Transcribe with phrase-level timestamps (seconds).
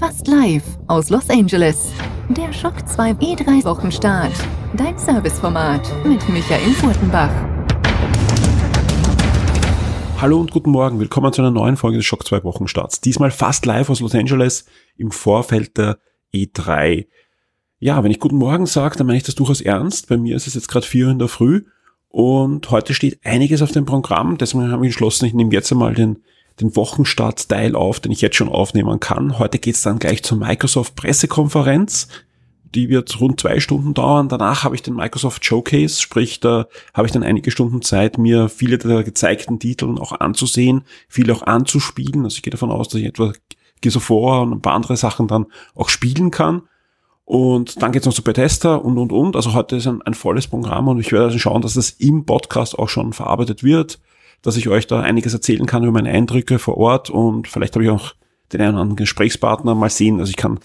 [0.00, 1.92] Fast live aus Los Angeles.
[2.30, 4.32] Der Schock 2 E3 Wochenstart.
[4.74, 7.28] Dein Serviceformat mit Michael Furtenbach.
[10.18, 11.00] Hallo und guten Morgen.
[11.00, 13.02] Willkommen zu einer neuen Folge des Schock 2 Wochenstarts.
[13.02, 14.64] Diesmal fast live aus Los Angeles
[14.96, 15.98] im Vorfeld der
[16.32, 17.06] E3.
[17.78, 20.08] Ja, wenn ich guten Morgen sage, dann meine ich das durchaus ernst.
[20.08, 21.66] Bei mir ist es jetzt gerade 4 Uhr in der Früh
[22.08, 24.38] und heute steht einiges auf dem Programm.
[24.38, 26.20] Deswegen habe ich entschlossen, ich nehme jetzt einmal den
[26.60, 29.38] den Wochenstart-Style auf, den ich jetzt schon aufnehmen kann.
[29.38, 32.08] Heute geht's dann gleich zur Microsoft-Pressekonferenz.
[32.74, 34.28] Die wird rund zwei Stunden dauern.
[34.28, 38.48] Danach habe ich den Microsoft Showcase, sprich, da habe ich dann einige Stunden Zeit, mir
[38.48, 42.22] viele der gezeigten Titel auch anzusehen, viele auch anzuspielen.
[42.24, 43.32] Also ich gehe davon aus, dass ich etwa
[43.82, 46.62] War und ein paar andere Sachen dann auch spielen kann.
[47.24, 49.36] Und dann geht's noch zu Bethesda und, und, und.
[49.36, 52.24] Also heute ist ein, ein volles Programm und ich werde also schauen, dass das im
[52.24, 53.98] Podcast auch schon verarbeitet wird
[54.42, 57.84] dass ich euch da einiges erzählen kann über meine Eindrücke vor Ort und vielleicht habe
[57.84, 58.14] ich auch
[58.52, 60.18] den einen oder anderen Gesprächspartner mal sehen.
[60.20, 60.58] Also ich kann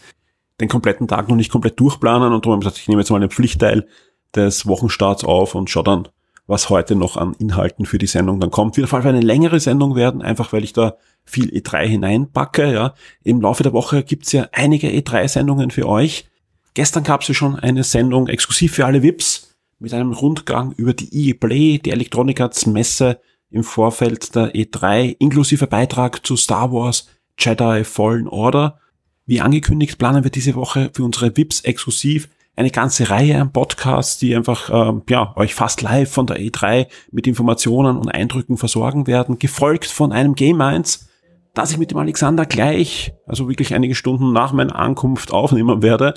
[0.60, 3.10] den kompletten Tag noch nicht komplett durchplanen und darum habe ich gesagt, ich nehme jetzt
[3.10, 3.88] mal den Pflichtteil
[4.34, 6.08] des Wochenstarts auf und schau dann,
[6.48, 8.77] was heute noch an Inhalten für die Sendung dann kommt.
[8.77, 12.71] Wird auf jeden eine längere Sendung werden, einfach weil ich da viel E3 hineinpacke.
[12.71, 12.94] Ja.
[13.24, 16.27] Im Laufe der Woche gibt's ja einige E3-Sendungen für euch.
[16.76, 21.30] Gestern gab's ja schon eine Sendung exklusiv für alle VIPs mit einem Rundgang über die
[21.30, 23.20] EA Play, die Electronic Arts Messe
[23.56, 27.08] im Vorfeld der E3 inklusive Beitrag zu Star Wars
[27.40, 28.80] Jedi Fallen Order.
[29.26, 34.18] Wie angekündigt planen wir diese Woche für unsere VIPs exklusiv eine ganze Reihe an Podcasts,
[34.18, 39.08] die einfach ähm, ja, euch fast live von der E3 mit Informationen und Eindrücken versorgen
[39.08, 41.08] werden, gefolgt von einem Game 1,
[41.54, 46.14] das ich mit dem Alexander gleich, also wirklich einige Stunden nach meiner Ankunft aufnehmen werde.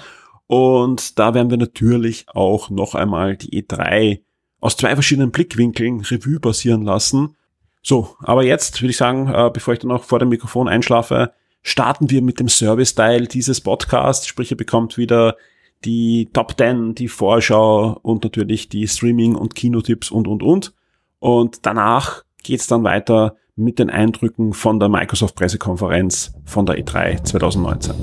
[0.49, 4.23] Und da werden wir natürlich auch noch einmal die E3
[4.61, 7.37] aus zwei verschiedenen Blickwinkeln Revue passieren lassen.
[7.83, 11.33] So, aber jetzt würde ich sagen, äh, bevor ich dann noch vor dem Mikrofon einschlafe,
[11.63, 14.27] starten wir mit dem Service-Style dieses Podcasts.
[14.27, 15.37] Sprich, ihr bekommt wieder
[15.85, 20.75] die Top 10, die Vorschau und natürlich die Streaming- und Kinotipps und, und, und.
[21.21, 27.95] Und danach geht's dann weiter mit den Eindrücken von der Microsoft-Pressekonferenz von der E3 2019.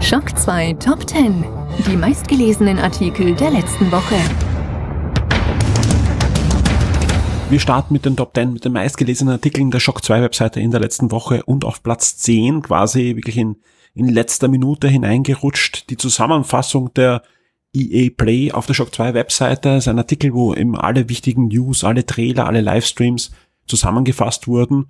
[0.00, 1.44] Schock 2 Top 10.
[1.86, 4.16] Die meistgelesenen Artikel der letzten Woche.
[7.50, 10.70] Wir starten mit den Top 10, mit den meistgelesenen Artikeln der Shock 2 Webseite in
[10.70, 13.56] der letzten Woche und auf Platz 10 quasi wirklich in,
[13.92, 15.90] in letzter Minute hineingerutscht.
[15.90, 17.22] Die Zusammenfassung der
[17.74, 21.82] EA Play auf der Shock 2 Webseite ist ein Artikel, wo eben alle wichtigen News,
[21.82, 23.32] alle Trailer, alle Livestreams
[23.66, 24.86] zusammengefasst wurden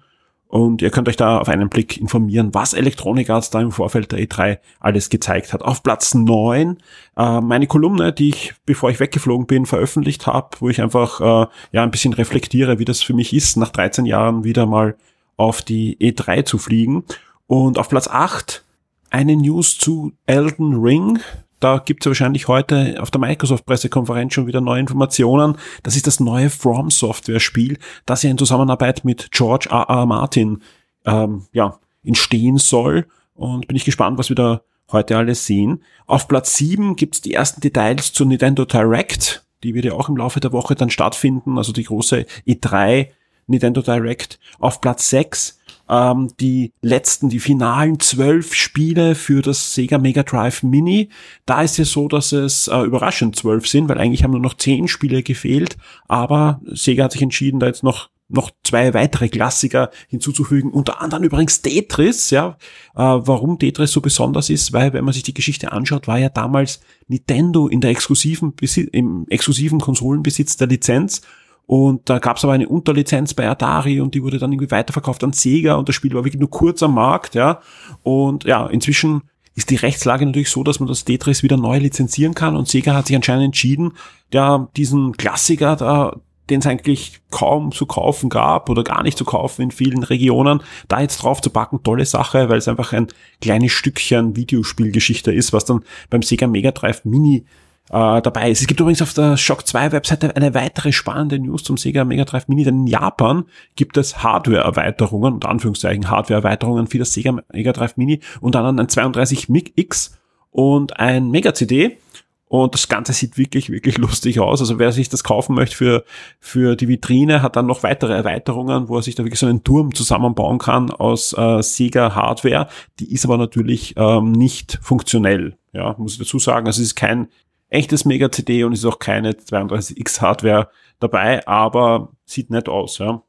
[0.50, 4.10] und ihr könnt euch da auf einen Blick informieren, was Electronic Arts da im Vorfeld
[4.10, 5.62] der E3 alles gezeigt hat.
[5.62, 6.78] Auf Platz neun
[7.16, 11.46] äh, meine Kolumne, die ich, bevor ich weggeflogen bin, veröffentlicht habe, wo ich einfach äh,
[11.70, 14.96] ja ein bisschen reflektiere, wie das für mich ist, nach 13 Jahren wieder mal
[15.36, 17.04] auf die E3 zu fliegen.
[17.46, 18.64] Und auf Platz acht
[19.08, 21.20] eine News zu Elden Ring.
[21.60, 25.58] Da gibt es wahrscheinlich heute auf der Microsoft-Pressekonferenz schon wieder neue Informationen.
[25.82, 29.86] Das ist das neue From Software-Spiel, das ja in Zusammenarbeit mit George R.
[29.88, 30.06] R.
[30.06, 30.62] Martin
[31.04, 33.06] ähm, ja, entstehen soll.
[33.34, 35.82] Und bin ich gespannt, was wir da heute alles sehen.
[36.06, 39.44] Auf Platz 7 gibt es die ersten Details zu Nintendo Direct.
[39.62, 41.58] Die wird ja auch im Laufe der Woche dann stattfinden.
[41.58, 43.08] Also die große E3
[43.46, 44.40] Nintendo Direct.
[44.58, 45.59] Auf Platz 6
[45.90, 51.08] ähm, die letzten, die finalen zwölf Spiele für das Sega Mega Drive Mini.
[51.44, 54.54] Da ist es so, dass es äh, überraschend zwölf sind, weil eigentlich haben nur noch
[54.54, 59.90] zehn Spiele gefehlt, aber Sega hat sich entschieden, da jetzt noch noch zwei weitere Klassiker
[60.08, 62.56] hinzuzufügen, unter anderem übrigens Tetris, ja.
[62.94, 66.28] Äh, warum Tetris so besonders ist, weil wenn man sich die Geschichte anschaut, war ja
[66.28, 68.54] damals Nintendo in der exklusiven
[68.92, 71.22] im exklusiven Konsolenbesitz der Lizenz
[71.70, 75.22] und da gab es aber eine Unterlizenz bei Atari und die wurde dann irgendwie weiterverkauft
[75.22, 77.60] an Sega und das Spiel war wirklich nur kurz am Markt, ja.
[78.02, 79.22] Und ja, inzwischen
[79.54, 82.94] ist die Rechtslage natürlich so, dass man das Tetris wieder neu lizenzieren kann und Sega
[82.94, 83.92] hat sich anscheinend entschieden,
[84.34, 86.16] ja, diesen Klassiker da,
[86.50, 90.64] den es eigentlich kaum zu kaufen gab oder gar nicht zu kaufen in vielen Regionen,
[90.88, 93.06] da jetzt drauf zu packen, tolle Sache, weil es einfach ein
[93.40, 97.44] kleines Stückchen Videospielgeschichte ist, was dann beim Sega Mega Drive Mini
[97.90, 98.60] äh, dabei ist.
[98.60, 102.24] Es gibt übrigens auf der Shock 2 Webseite eine weitere spannende News zum Sega Mega
[102.24, 103.44] Drive Mini, denn in Japan
[103.76, 108.88] gibt es Hardware-Erweiterungen, unter Anführungszeichen Hardware-Erweiterungen für das Sega Mega Drive Mini, unter anderem ein
[108.88, 110.18] 32 MIG X
[110.50, 111.98] und ein Mega CD.
[112.46, 114.60] Und das Ganze sieht wirklich, wirklich lustig aus.
[114.60, 116.04] Also wer sich das kaufen möchte für,
[116.40, 119.62] für die Vitrine, hat dann noch weitere Erweiterungen, wo er sich da wirklich so einen
[119.62, 122.66] Turm zusammenbauen kann aus äh, Sega Hardware.
[122.98, 125.56] Die ist aber natürlich ähm, nicht funktionell.
[125.72, 126.66] Ja, muss ich dazu sagen.
[126.66, 127.28] Also es ist kein
[127.70, 130.68] echtes Mega-CD und ist auch keine 32X Hardware
[130.98, 133.22] dabei, aber sieht nett aus, ja.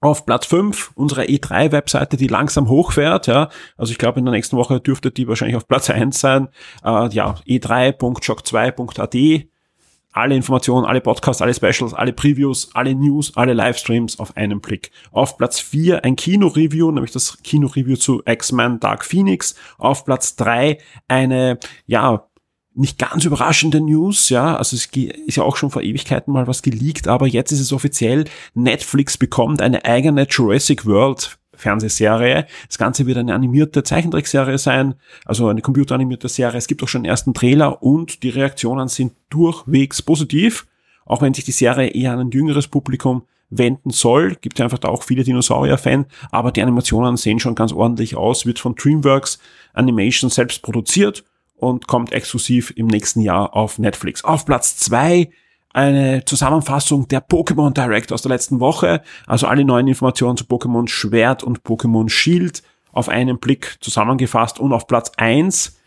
[0.00, 3.26] Auf Platz 5 unsere E3-Webseite, die langsam hochfährt.
[3.26, 3.48] Ja.
[3.78, 6.48] Also ich glaube, in der nächsten Woche dürfte die wahrscheinlich auf Platz 1 sein.
[6.84, 9.48] Äh, ja, e3.shock2.at.
[10.12, 14.90] Alle Informationen, alle Podcasts, alle Specials, alle Previews, alle News, alle Livestreams auf einen Blick.
[15.12, 19.54] Auf Platz 4 ein Kino-Review, nämlich das Kino-Review zu X-Men Dark Phoenix.
[19.78, 22.28] Auf Platz 3 eine, ja,
[22.76, 26.62] nicht ganz überraschende News, ja, also es ist ja auch schon vor Ewigkeiten mal was
[26.62, 32.46] geleakt, aber jetzt ist es offiziell, Netflix bekommt eine eigene Jurassic World Fernsehserie.
[32.68, 34.94] Das Ganze wird eine animierte Zeichentrickserie sein,
[35.24, 36.58] also eine computeranimierte Serie.
[36.58, 40.66] Es gibt auch schon einen ersten Trailer und die Reaktionen sind durchwegs positiv,
[41.06, 44.36] auch wenn sich die Serie eher an ein jüngeres Publikum wenden soll.
[44.40, 48.44] Gibt ja einfach da auch viele Dinosaurier-Fan, aber die Animationen sehen schon ganz ordentlich aus,
[48.44, 49.38] wird von DreamWorks
[49.72, 51.24] Animation selbst produziert
[51.56, 54.24] und kommt exklusiv im nächsten Jahr auf Netflix.
[54.24, 55.30] Auf Platz zwei
[55.72, 59.02] eine Zusammenfassung der Pokémon Direct aus der letzten Woche.
[59.26, 62.62] Also alle neuen Informationen zu Pokémon Schwert und Pokémon Shield
[62.92, 65.78] auf einen Blick zusammengefasst und auf Platz eins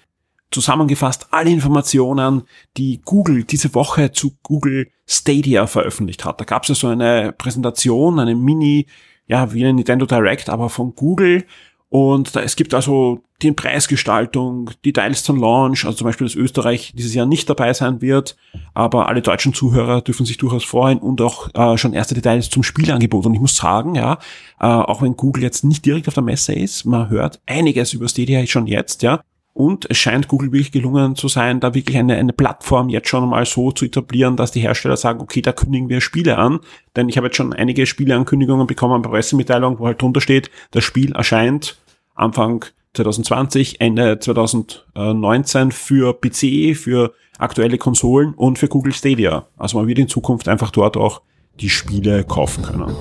[0.51, 2.43] zusammengefasst alle Informationen,
[2.77, 6.39] die Google diese Woche zu Google Stadia veröffentlicht hat.
[6.39, 8.87] Da gab es ja so eine Präsentation, eine Mini,
[9.27, 11.45] ja, wie eine Nintendo Direct, aber von Google
[11.89, 16.93] und da, es gibt also die Preisgestaltung, Details zum Launch, also zum Beispiel, dass Österreich
[16.95, 18.35] dieses Jahr nicht dabei sein wird,
[18.73, 22.63] aber alle deutschen Zuhörer dürfen sich durchaus freuen und auch äh, schon erste Details zum
[22.63, 23.25] Spielangebot.
[23.25, 24.19] Und ich muss sagen, ja,
[24.59, 28.07] äh, auch wenn Google jetzt nicht direkt auf der Messe ist, man hört einiges über
[28.07, 29.21] Stadia schon jetzt, ja.
[29.53, 33.27] Und es scheint Google wirklich gelungen zu sein, da wirklich eine, eine Plattform jetzt schon
[33.27, 36.59] mal so zu etablieren, dass die Hersteller sagen, okay, da kündigen wir Spiele an.
[36.95, 40.83] Denn ich habe jetzt schon einige Spieleankündigungen bekommen bei Pressemitteilungen, wo halt drunter steht, das
[40.83, 41.77] Spiel erscheint
[42.15, 49.45] Anfang 2020, Ende 2019 für PC, für aktuelle Konsolen und für Google Stadia.
[49.57, 51.21] Also man wird in Zukunft einfach dort auch
[51.59, 52.93] die Spiele kaufen können.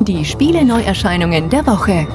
[0.00, 2.06] Die Spiele-Neuerscheinungen der Woche.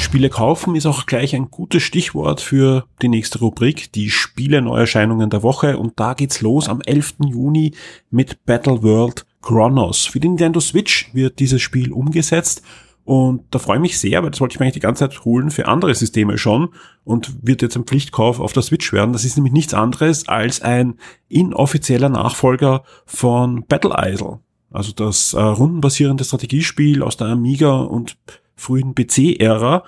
[0.00, 5.42] Spiele kaufen ist auch gleich ein gutes Stichwort für die nächste Rubrik, die Spiele-Neuerscheinungen der
[5.42, 5.78] Woche.
[5.78, 7.16] Und da geht's los am 11.
[7.28, 7.72] Juni
[8.10, 10.06] mit Battle World Chronos.
[10.06, 12.62] Für die Nintendo Switch wird dieses Spiel umgesetzt
[13.04, 15.24] und da freue ich mich sehr, weil das wollte ich mir eigentlich die ganze Zeit
[15.24, 16.68] holen für andere Systeme schon
[17.02, 19.12] und wird jetzt ein Pflichtkauf auf der Switch werden.
[19.12, 20.94] Das ist nämlich nichts anderes als ein
[21.28, 24.38] inoffizieller Nachfolger von Battle Isle.
[24.70, 28.16] Also das äh, rundenbasierende Strategiespiel aus der Amiga und
[28.60, 29.84] frühen PC-Ära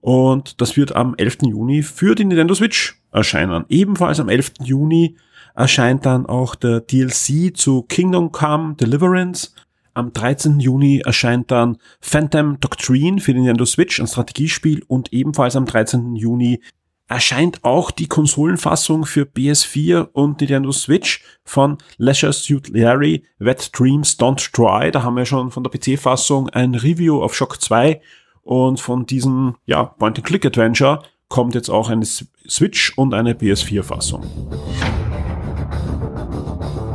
[0.00, 1.38] und das wird am 11.
[1.42, 3.64] Juni für die Nintendo Switch erscheinen.
[3.68, 4.52] Ebenfalls am 11.
[4.62, 5.16] Juni
[5.54, 9.52] erscheint dann auch der DLC zu Kingdom Come Deliverance.
[9.92, 10.60] Am 13.
[10.60, 14.82] Juni erscheint dann Phantom Doctrine für die Nintendo Switch, ein Strategiespiel.
[14.86, 16.14] Und ebenfalls am 13.
[16.14, 16.60] Juni
[17.10, 24.16] erscheint auch die Konsolenfassung für PS4 und Nintendo Switch von Leisure Suit Larry Wet Dreams
[24.18, 24.92] Don't Try.
[24.92, 28.00] Da haben wir schon von der PC-Fassung ein Review auf Shock 2
[28.42, 34.24] und von diesem, ja, Point-and-Click-Adventure kommt jetzt auch eine Switch und eine PS4-Fassung.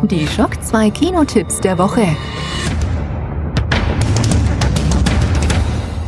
[0.03, 2.15] Die Schock 2 Kinotipps der Woche.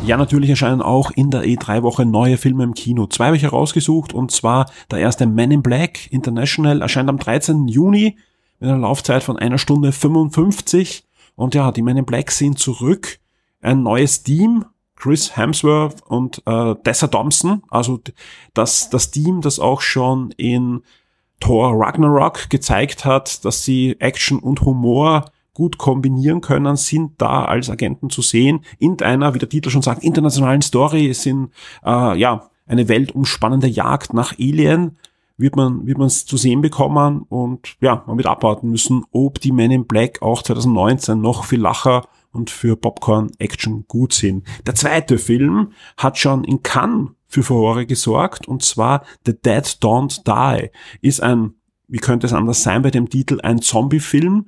[0.07, 3.07] Ja, natürlich erscheinen auch in der E3-Woche neue Filme im Kino.
[3.07, 7.67] Zwei habe ich herausgesucht und zwar der erste Men in Black International erscheint am 13.
[7.67, 8.15] Juni
[8.57, 11.05] mit einer Laufzeit von einer Stunde 55.
[11.35, 13.19] Und ja, die Men in Black sind zurück.
[13.59, 14.63] Ein neues Team
[14.95, 17.99] Chris Hemsworth und äh, Tessa Thompson, also
[18.53, 20.83] das, das Team, das auch schon in
[21.41, 25.25] Thor Ragnarok gezeigt hat, dass sie Action und Humor
[25.57, 29.81] gut kombinieren können, sind da als Agenten zu sehen in einer, wie der Titel schon
[29.81, 31.09] sagt, internationalen Story.
[31.09, 31.49] Es sind
[31.83, 34.97] äh, ja eine weltumspannende Jagd nach Alien
[35.35, 39.41] wird man wird man es zu sehen bekommen und ja, man wird abwarten müssen, ob
[39.41, 44.45] die Men in Black auch 2019 noch viel Lacher und für Popcorn-Action gut sind.
[44.67, 50.21] Der zweite Film hat schon in Cannes für Furore gesorgt und zwar The Dead Don't
[50.23, 50.69] Die
[51.07, 51.55] ist ein,
[51.87, 54.45] wie könnte es anders sein bei dem Titel, ein Zombie-Film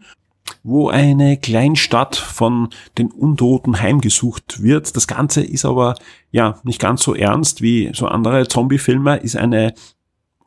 [0.64, 4.96] wo eine Kleinstadt von den Untoten heimgesucht wird.
[4.96, 5.96] Das Ganze ist aber
[6.32, 9.74] ja nicht ganz so ernst wie so andere Zombie-Filme, ist eine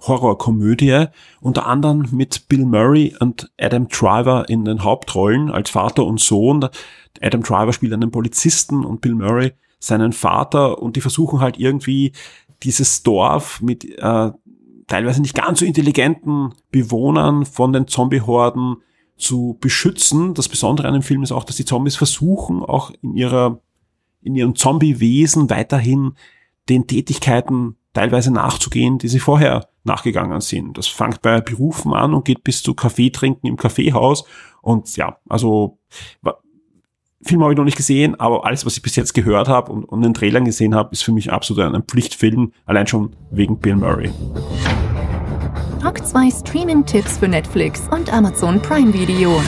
[0.01, 1.07] Horrorkomödie,
[1.41, 6.69] unter anderem mit Bill Murray und Adam Driver in den Hauptrollen als Vater und Sohn.
[7.21, 12.13] Adam Driver spielt einen Polizisten und Bill Murray seinen Vater und die versuchen halt irgendwie
[12.63, 14.31] dieses Dorf mit äh,
[14.87, 18.77] teilweise nicht ganz so intelligenten Bewohnern von den Zombie-Horden
[19.17, 20.35] zu beschützen.
[20.35, 23.61] Das Besondere an dem Film ist auch, dass die Zombies versuchen, auch in ihrer,
[24.23, 26.15] in ihrem Zombie-Wesen weiterhin
[26.69, 30.79] den Tätigkeiten teilweise nachzugehen, die sie vorher nachgegangen sind.
[30.79, 34.25] Das fängt bei Berufen an und geht bis zu Kaffee trinken im Kaffeehaus.
[34.63, 35.79] Und ja, also
[37.23, 39.85] Film habe ich noch nicht gesehen, aber alles, was ich bis jetzt gehört habe und,
[39.85, 43.77] und den Trailern gesehen habe, ist für mich absolut ein Pflichtfilm, allein schon wegen Bill
[43.77, 44.11] Murray.
[46.05, 49.41] 2 Streaming-Tipps für Netflix und Amazon Prime Video.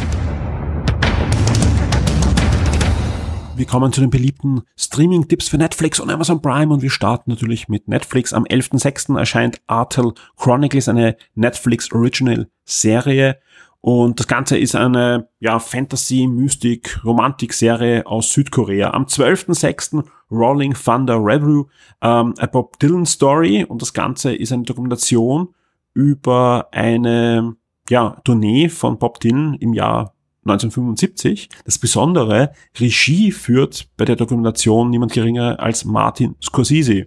[3.57, 7.69] Wir kommen zu den beliebten Streaming-Tipps für Netflix und Amazon Prime und wir starten natürlich
[7.69, 8.33] mit Netflix.
[8.33, 9.19] Am 11.06.
[9.19, 13.39] erscheint Artel Chronicles, eine Netflix Original Serie.
[13.81, 18.93] Und das Ganze ist eine ja, Fantasy, Mystik, Romantik-Serie aus Südkorea.
[18.93, 20.05] Am 12.06.
[20.31, 21.67] Rolling Thunder Review,
[22.01, 23.65] ähm, a Bob Dylan Story.
[23.65, 25.49] Und das Ganze ist eine Dokumentation
[25.95, 27.57] über eine
[27.89, 31.49] ja, Tournee von Bob Dylan im Jahr 1975.
[31.65, 37.07] Das Besondere, Regie führt bei der Dokumentation niemand geringer als Martin Scorsese.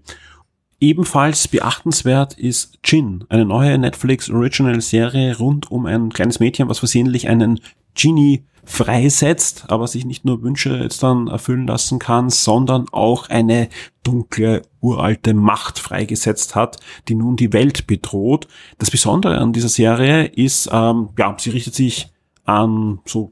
[0.79, 6.79] Ebenfalls beachtenswert ist Jin, eine neue Netflix Original Serie rund um ein kleines Mädchen, was
[6.79, 7.59] versehentlich einen
[7.95, 13.69] Genie freisetzt, aber sich nicht nur Wünsche jetzt dann erfüllen lassen kann, sondern auch eine
[14.03, 18.47] dunkle, uralte Macht freigesetzt hat, die nun die Welt bedroht.
[18.77, 22.09] Das Besondere an dieser Serie ist, ähm, ja, sie richtet sich
[22.43, 23.31] an so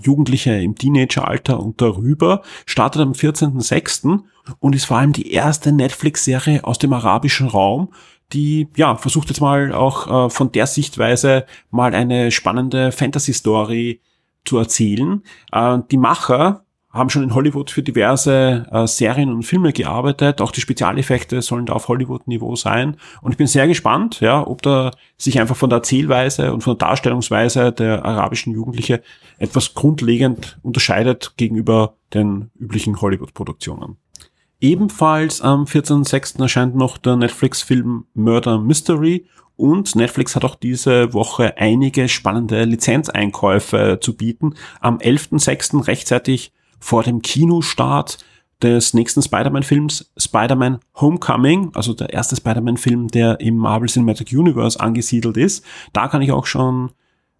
[0.00, 4.20] Jugendliche im Teenageralter und darüber, startet am 14.06.
[4.60, 7.92] und ist vor allem die erste Netflix-Serie aus dem arabischen Raum,
[8.32, 14.00] die ja versucht jetzt mal auch äh, von der Sichtweise mal eine spannende Fantasy-Story
[14.44, 15.22] zu erzählen.
[15.52, 20.40] Äh, die Macher haben schon in Hollywood für diverse äh, Serien und Filme gearbeitet.
[20.40, 22.96] Auch die Spezialeffekte sollen da auf Hollywood-Niveau sein.
[23.20, 26.78] Und ich bin sehr gespannt, ja, ob da sich einfach von der Erzählweise und von
[26.78, 29.02] der Darstellungsweise der arabischen Jugendliche
[29.38, 33.96] etwas grundlegend unterscheidet gegenüber den üblichen Hollywood-Produktionen.
[34.60, 36.40] Ebenfalls am 14.06.
[36.40, 43.98] erscheint noch der Netflix-Film Murder Mystery und Netflix hat auch diese Woche einige spannende Lizenzeinkäufe
[44.00, 44.54] zu bieten.
[44.80, 45.86] Am 11.06.
[45.86, 48.18] rechtzeitig vor dem Kinostart
[48.62, 55.36] des nächsten Spider-Man-Films, Spider-Man Homecoming, also der erste Spider-Man-Film, der im Marvel Cinematic Universe angesiedelt
[55.36, 55.64] ist.
[55.92, 56.92] Da kann ich auch schon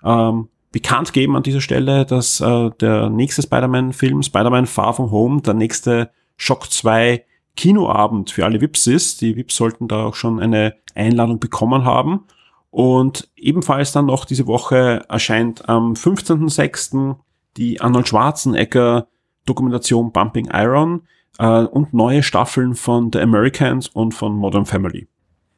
[0.04, 5.40] ähm, bekannt geben an dieser Stelle, dass äh, der nächste Spider-Man-Film, Spider-Man Far From Home,
[5.40, 7.25] der nächste Shock 2
[7.56, 9.20] Kinoabend für alle VIPs ist.
[9.20, 12.25] Die VIPs sollten da auch schon eine Einladung bekommen haben.
[12.70, 17.16] Und ebenfalls dann noch diese Woche erscheint am 15.06.
[17.56, 19.06] die Arnold Schwarzenegger
[19.46, 21.02] Dokumentation Bumping Iron
[21.38, 25.08] äh, und neue Staffeln von The Americans und von Modern Family.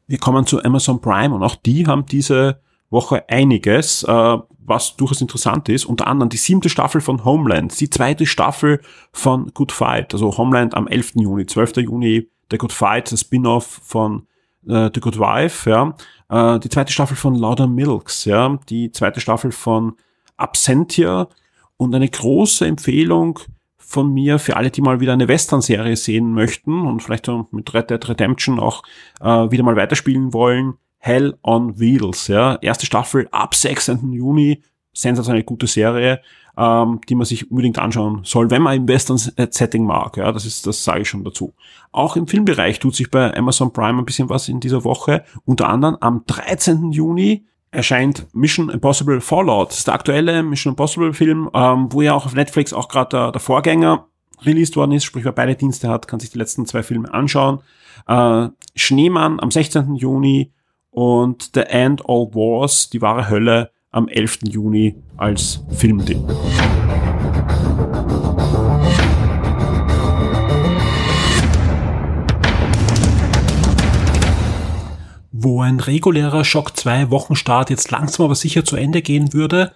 [0.06, 2.60] Wir kommen zu Amazon Prime und auch die haben diese
[2.90, 5.84] Woche einiges, äh, was durchaus interessant ist.
[5.84, 8.80] Unter anderem die siebte Staffel von Homeland, die zweite Staffel
[9.12, 11.14] von Good Fight, also Homeland am 11.
[11.16, 11.76] Juni, 12.
[11.78, 14.26] Juni, The Good Fight, das Spin-off von
[14.66, 15.94] äh, The Good Wife, ja,
[16.28, 19.94] äh, die zweite Staffel von Lauder Milks, ja, die zweite Staffel von
[20.36, 21.28] Absentia
[21.76, 23.38] und eine große Empfehlung
[23.76, 27.90] von mir für alle, die mal wieder eine Western-Serie sehen möchten und vielleicht mit Red
[27.90, 28.82] Dead Redemption auch
[29.20, 30.74] äh, wieder mal weiterspielen wollen.
[31.06, 32.56] Hell on Wheels, ja.
[32.56, 33.92] Erste Staffel ab 6.
[34.10, 34.60] Juni.
[34.92, 36.20] Sensationell gute Serie,
[36.56, 40.16] ähm, die man sich unbedingt anschauen soll, wenn man im Western-Setting mag.
[40.16, 41.54] Ja, das ist, das sage ich schon dazu.
[41.92, 45.22] Auch im Filmbereich tut sich bei Amazon Prime ein bisschen was in dieser Woche.
[45.44, 46.90] Unter anderem am 13.
[46.90, 49.68] Juni erscheint Mission Impossible Fallout.
[49.68, 53.10] Das ist der aktuelle Mission Impossible Film, ähm, wo ja auch auf Netflix auch gerade
[53.10, 54.06] der, der, Vorgänger
[54.42, 57.60] released worden ist, sprich wer beide Dienste hat, kann sich die letzten zwei Filme anschauen.
[58.08, 59.94] Äh, Schneemann am 16.
[59.94, 60.50] Juni
[60.96, 64.38] und The End All Wars, die wahre Hölle, am 11.
[64.48, 66.18] Juni als Filmtipp.
[75.38, 79.72] wo ein regulärer Shock 2 Wochenstart jetzt langsam aber sicher zu Ende gehen würde,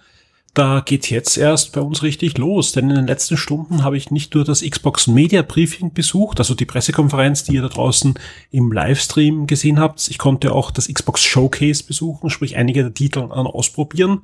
[0.53, 4.11] da geht's jetzt erst bei uns richtig los, denn in den letzten Stunden habe ich
[4.11, 8.15] nicht nur das Xbox Media Briefing besucht, also die Pressekonferenz, die ihr da draußen
[8.51, 10.09] im Livestream gesehen habt.
[10.09, 14.21] Ich konnte auch das Xbox Showcase besuchen, sprich einige der Titel ausprobieren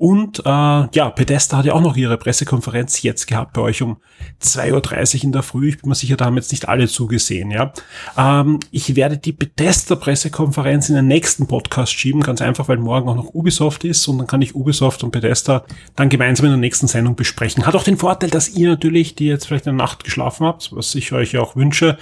[0.00, 3.98] und äh, ja, Pedesta hat ja auch noch ihre Pressekonferenz jetzt gehabt bei euch um
[4.42, 5.68] 2.30 Uhr in der Früh.
[5.68, 7.50] Ich bin mir sicher, da haben jetzt nicht alle zugesehen.
[7.50, 7.74] Ja,
[8.16, 13.14] ähm, Ich werde die Pedesta-Pressekonferenz in den nächsten Podcast schieben, ganz einfach, weil morgen auch
[13.14, 15.66] noch Ubisoft ist und dann kann ich Ubisoft und Pedesta
[15.96, 17.66] dann gemeinsam in der nächsten Sendung besprechen.
[17.66, 20.74] Hat auch den Vorteil, dass ihr natürlich, die jetzt vielleicht in der Nacht geschlafen habt,
[20.74, 21.98] was ich euch ja auch wünsche,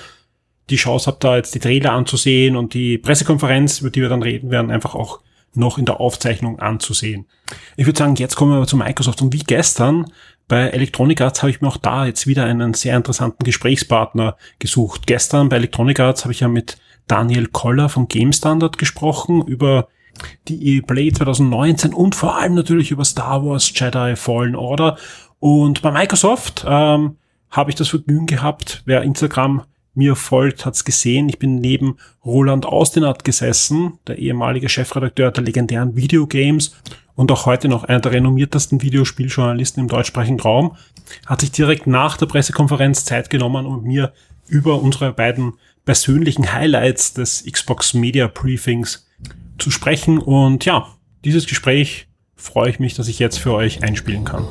[0.71, 4.23] die Chance habt, da jetzt die Trailer anzusehen und die Pressekonferenz, über die wir dann
[4.23, 5.19] reden werden, einfach auch
[5.59, 7.27] noch in der Aufzeichnung anzusehen.
[7.77, 10.13] Ich würde sagen, jetzt kommen wir aber zu Microsoft und wie gestern
[10.49, 15.07] bei Electronic Arts habe ich mir auch da jetzt wieder einen sehr interessanten Gesprächspartner gesucht.
[15.07, 19.89] Gestern bei Electronic Arts habe ich ja mit Daniel Koller von Game Standard gesprochen über
[20.49, 24.97] die EA Play 2019 und vor allem natürlich über Star Wars Jedi Fallen Order.
[25.39, 27.17] Und bei Microsoft ähm,
[27.51, 29.65] habe ich das Vergnügen gehabt, wer Instagram
[29.99, 31.29] mir folgt, hat's gesehen.
[31.29, 36.75] Ich bin neben Roland Austinat gesessen, der ehemalige Chefredakteur der legendären Videogames
[37.17, 40.77] und auch heute noch einer der renommiertesten Videospieljournalisten im deutschsprachigen Raum,
[41.27, 44.13] hat sich direkt nach der Pressekonferenz Zeit genommen, um mir
[44.47, 49.07] über unsere beiden persönlichen Highlights des Xbox Media Briefings
[49.59, 50.19] zu sprechen.
[50.19, 50.87] Und ja,
[51.25, 54.45] dieses Gespräch freue ich mich, dass ich jetzt für euch einspielen kann.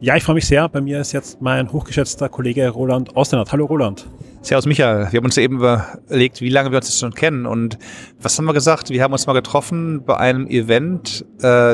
[0.00, 0.68] Ja, ich freue mich sehr.
[0.68, 3.50] Bei mir ist jetzt mein hochgeschätzter Kollege Roland Austenert.
[3.50, 4.06] Hallo Roland.
[4.42, 5.08] Servus Michael.
[5.10, 7.78] Wir haben uns eben überlegt, wie lange wir uns jetzt schon kennen und
[8.20, 8.90] was haben wir gesagt?
[8.90, 11.72] Wir haben uns mal getroffen bei einem Event äh,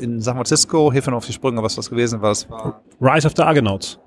[0.00, 0.90] in San Francisco.
[0.92, 2.30] Hilf mir auf die Sprünge, was das gewesen war.
[2.30, 4.00] Das war Rise of the Argonauts.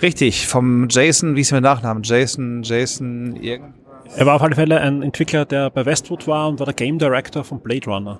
[0.00, 2.00] Richtig, vom Jason, wie ist mein Nachname?
[2.02, 3.74] Jason, Jason, irgendwas.
[4.16, 6.98] Er war auf alle Fälle ein Entwickler, der bei Westwood war und war der Game
[6.98, 8.18] Director von Blade Runner.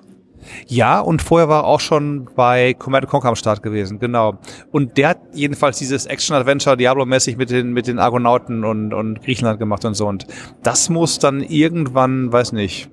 [0.67, 4.39] Ja, und vorher war er auch schon bei Command Conquer am Start gewesen, genau.
[4.71, 9.59] Und der hat jedenfalls dieses Action-Adventure Diablo-mäßig mit den, mit den Argonauten und, und Griechenland
[9.59, 10.07] gemacht und so.
[10.07, 10.27] Und
[10.63, 12.89] das muss dann irgendwann, weiß nicht,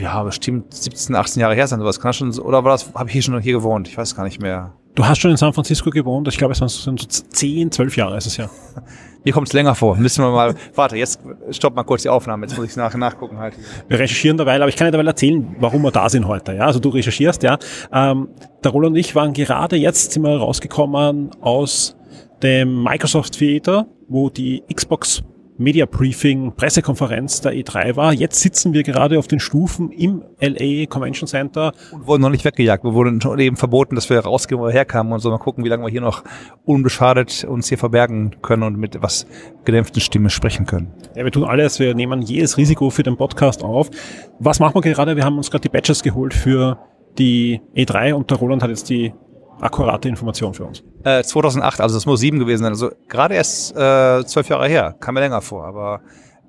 [0.00, 2.00] ja, bestimmt 17, 18 Jahre her sein, sowas.
[2.00, 3.88] Kann schon, oder war das, habe ich hier schon hier gewohnt?
[3.88, 4.74] Ich weiß gar nicht mehr.
[4.94, 8.16] Du hast schon in San Francisco gewohnt, ich glaube, es sind so 10, 12 Jahre
[8.16, 8.50] ist es ja.
[9.24, 9.96] Mir kommt es länger vor.
[9.96, 11.20] Müssen wir mal, warte, jetzt
[11.50, 13.54] stopp mal kurz die Aufnahme, jetzt muss ich nach, nachgucken halt.
[13.88, 16.54] Wir recherchieren dabei, aber ich kann dir dabei erzählen, warum wir da sind heute.
[16.54, 17.58] Ja, also du recherchierst, ja.
[17.92, 18.28] Ähm,
[18.62, 21.96] der Roland und ich waren gerade jetzt sind wir rausgekommen aus
[22.42, 25.22] dem Microsoft Theater, wo die Xbox
[25.60, 28.12] Media Briefing, Pressekonferenz der E3 war.
[28.12, 31.72] Jetzt sitzen wir gerade auf den Stufen im LA Convention Center.
[31.90, 32.84] Und wurden noch nicht weggejagt.
[32.84, 35.30] Wir wurden schon eben verboten, dass wir rausgehen, wo wir herkamen und so.
[35.30, 36.22] Mal gucken, wie lange wir hier noch
[36.64, 39.26] unbeschadet uns hier verbergen können und mit was
[39.64, 40.92] gedämpften Stimme sprechen können.
[41.16, 41.80] Ja, wir tun alles.
[41.80, 43.90] Wir nehmen jedes Risiko für den Podcast auf.
[44.38, 45.16] Was machen wir gerade?
[45.16, 46.78] Wir haben uns gerade die Badges geholt für
[47.18, 49.12] die E3 und der Roland hat jetzt die
[49.60, 50.82] akkurate Information für uns.
[51.04, 52.72] Äh, 2008, also das muss sieben gewesen sein.
[52.72, 55.66] Also gerade erst äh, zwölf Jahre her, kam mir länger vor.
[55.66, 56.00] Aber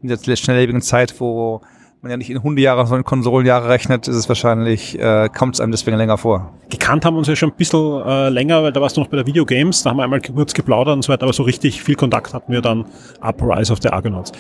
[0.02, 1.62] in der schnelllebigen Zeit, wo
[2.02, 5.62] man ja nicht in Hundejahre, sondern in Konsolenjahre rechnet, ist es wahrscheinlich, äh, kommt es
[5.62, 6.54] einem deswegen länger vor.
[6.70, 9.10] Gekannt haben wir uns ja schon ein bisschen äh, länger, weil da warst du noch
[9.10, 11.84] bei der Videogames, da haben wir einmal kurz geplaudert und so weiter, aber so richtig
[11.84, 12.86] viel Kontakt hatten wir dann
[13.20, 14.32] ab Rise of the Argonauts.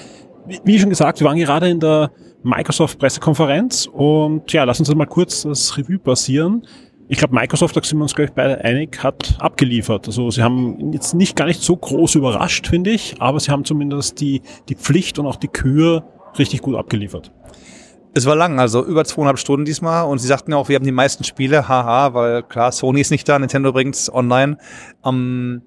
[0.47, 2.12] Wie, wie schon gesagt, wir waren gerade in der
[2.43, 6.65] Microsoft-Pressekonferenz und ja, lass uns mal kurz das Revue passieren
[7.12, 10.06] ich glaube, Microsoft, da sind wir uns gleich beide einig, hat abgeliefert.
[10.06, 13.65] Also sie haben jetzt nicht gar nicht so groß überrascht, finde ich, aber sie haben
[13.65, 16.04] zumindest die, die Pflicht und auch die Kür
[16.38, 17.32] richtig gut abgeliefert.
[18.13, 20.86] Es war lang, also über zweieinhalb Stunden diesmal und sie sagten ja auch, wir haben
[20.86, 24.58] die meisten Spiele, haha, weil klar, Sony ist nicht da, Nintendo bringt's online.
[25.04, 25.63] Ähm,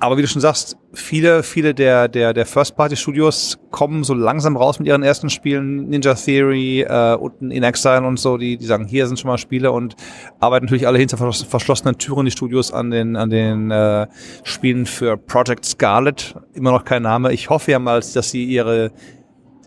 [0.00, 4.78] aber wie du schon sagst, viele, viele der, der, der First-Party-Studios kommen so langsam raus
[4.78, 8.86] mit ihren ersten Spielen, Ninja Theory äh, und In Exile und so, die, die sagen,
[8.86, 9.96] hier sind schon mal Spiele und
[10.40, 14.06] arbeiten natürlich alle hinter verschlossenen Türen die Studios an den, an den äh,
[14.42, 16.34] Spielen für Project Scarlet.
[16.54, 17.32] Immer noch kein Name.
[17.34, 18.92] Ich hoffe ja mal, dass sie ihre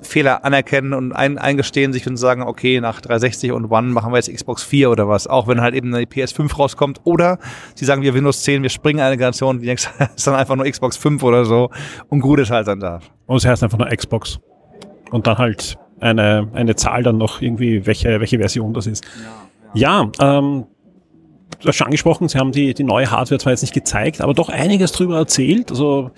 [0.03, 4.17] Fehler anerkennen und ein, eingestehen sich und sagen, okay, nach 360 und One machen wir
[4.17, 7.01] jetzt Xbox 4 oder was, auch wenn halt eben eine PS5 rauskommt.
[7.03, 7.39] Oder
[7.75, 10.65] sie sagen, wir Windows 10, wir springen eine Generation, die nächste ist dann einfach nur
[10.65, 11.69] Xbox 5 oder so
[12.09, 12.99] und gut ist halt dann da.
[13.25, 14.39] Und es heißt einfach nur Xbox.
[15.11, 19.05] Und dann halt eine, eine Zahl dann noch irgendwie, welche, welche Version das ist.
[19.73, 20.65] Ja, ja ähm,
[21.61, 24.33] du hast schon angesprochen, sie haben die, die neue Hardware zwar jetzt nicht gezeigt, aber
[24.33, 25.71] doch einiges drüber erzählt.
[25.71, 26.11] Also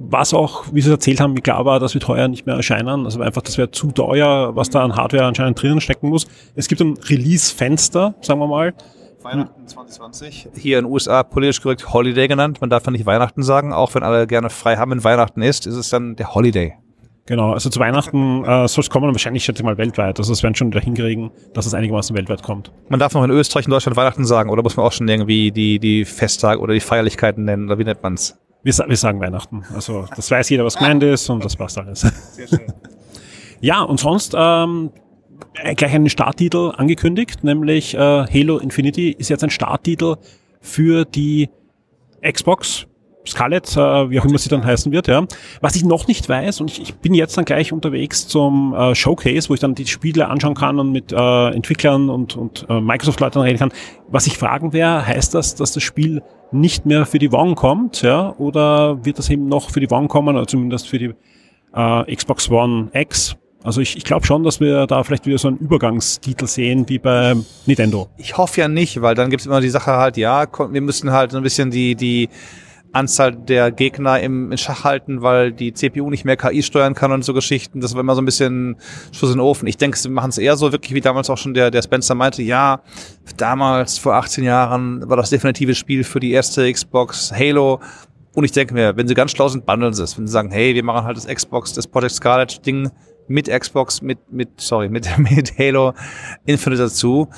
[0.00, 3.04] was auch, wie sie erzählt haben, klar war, das wird heuer nicht mehr erscheinen.
[3.04, 6.26] Also einfach, das wäre zu teuer, was da an Hardware anscheinend drinnen stecken muss.
[6.54, 8.74] Es gibt ein Release-Fenster, sagen wir mal.
[9.22, 10.48] Weihnachten 2020.
[10.56, 12.60] Hier in den USA politisch korrekt Holiday genannt.
[12.60, 15.66] Man darf ja nicht Weihnachten sagen, auch wenn alle gerne frei haben, wenn Weihnachten ist,
[15.66, 16.74] ist es dann der Holiday.
[17.26, 20.18] Genau, also zu Weihnachten äh, soll es kommen, wahrscheinlich schätze ich mal weltweit.
[20.18, 22.72] Also es werden schon wieder hinkriegen, dass es einigermaßen weltweit kommt.
[22.88, 25.50] Man darf noch in Österreich und Deutschland Weihnachten sagen, oder muss man auch schon irgendwie
[25.50, 28.38] die, die Festtage oder die Feierlichkeiten nennen, oder wie nennt man's?
[28.68, 29.64] Wir, wir sagen Weihnachten.
[29.74, 32.00] Also das weiß jeder, was gemeint ist und das passt alles.
[32.32, 32.60] Sehr schön.
[33.62, 34.90] Ja, und sonst ähm,
[35.54, 40.16] äh, gleich einen Starttitel angekündigt, nämlich äh, Halo Infinity ist jetzt ein Starttitel
[40.60, 41.48] für die
[42.22, 42.86] Xbox
[43.26, 45.24] Scarlett, äh, wie auch immer sie dann heißen wird, ja.
[45.62, 48.94] Was ich noch nicht weiß, und ich, ich bin jetzt dann gleich unterwegs zum äh,
[48.94, 52.82] Showcase, wo ich dann die Spiele anschauen kann und mit äh, Entwicklern und, und äh,
[52.82, 53.72] Microsoft-Leuten reden kann.
[54.08, 58.02] Was ich fragen wäre, heißt das, dass das Spiel nicht mehr für die One kommt,
[58.02, 61.14] ja, oder wird das eben noch für die One kommen, oder zumindest für die
[61.74, 63.36] äh, Xbox One X?
[63.64, 66.98] Also ich, ich glaube schon, dass wir da vielleicht wieder so einen Übergangstitel sehen wie
[66.98, 67.34] bei
[67.66, 68.08] Nintendo.
[68.16, 71.10] Ich hoffe ja nicht, weil dann gibt es immer die Sache halt, ja, wir müssen
[71.10, 72.28] halt so ein bisschen die, die
[72.92, 77.12] Anzahl der Gegner im, im Schach halten, weil die CPU nicht mehr KI steuern kann
[77.12, 77.80] und so Geschichten.
[77.80, 78.76] Das war immer so ein bisschen
[79.12, 79.68] Schuss in den Ofen.
[79.68, 82.14] Ich denke, sie machen es eher so wirklich, wie damals auch schon der, der Spencer
[82.14, 82.80] meinte, ja,
[83.36, 87.80] damals vor 18 Jahren war das definitive Spiel für die erste Xbox Halo.
[88.34, 90.16] Und ich denke mir, wenn sie ganz schlau sind, bundeln sie es.
[90.16, 92.90] Wenn sie sagen, hey, wir machen halt das Xbox, das Project Scarlet Ding
[93.26, 95.92] mit Xbox, mit, mit, sorry, mit, mit Halo
[96.46, 97.28] Infinite dazu.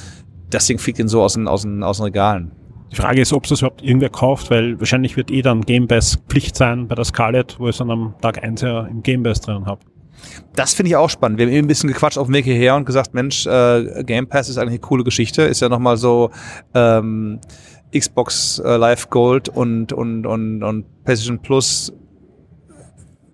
[0.50, 2.59] Das Ding fliegt ihnen so aus den, aus den, aus den Regalen.
[2.92, 5.87] Die Frage ist, ob es das überhaupt irgendwer kauft, weil wahrscheinlich wird eh dann Game
[5.87, 9.03] Pass Pflicht sein bei der Scarlet, wo ich es dann am Tag 1 ja im
[9.03, 9.81] Game Pass drin habe.
[10.55, 11.38] Das finde ich auch spannend.
[11.38, 14.26] Wir haben eben ein bisschen gequatscht auf dem Weg hierher und gesagt, Mensch, äh, Game
[14.26, 15.42] Pass ist eigentlich eine coole Geschichte.
[15.42, 16.31] Ist ja nochmal so
[16.74, 17.40] ähm,
[17.96, 21.92] Xbox äh, Live Gold und, und, und, und PlayStation Plus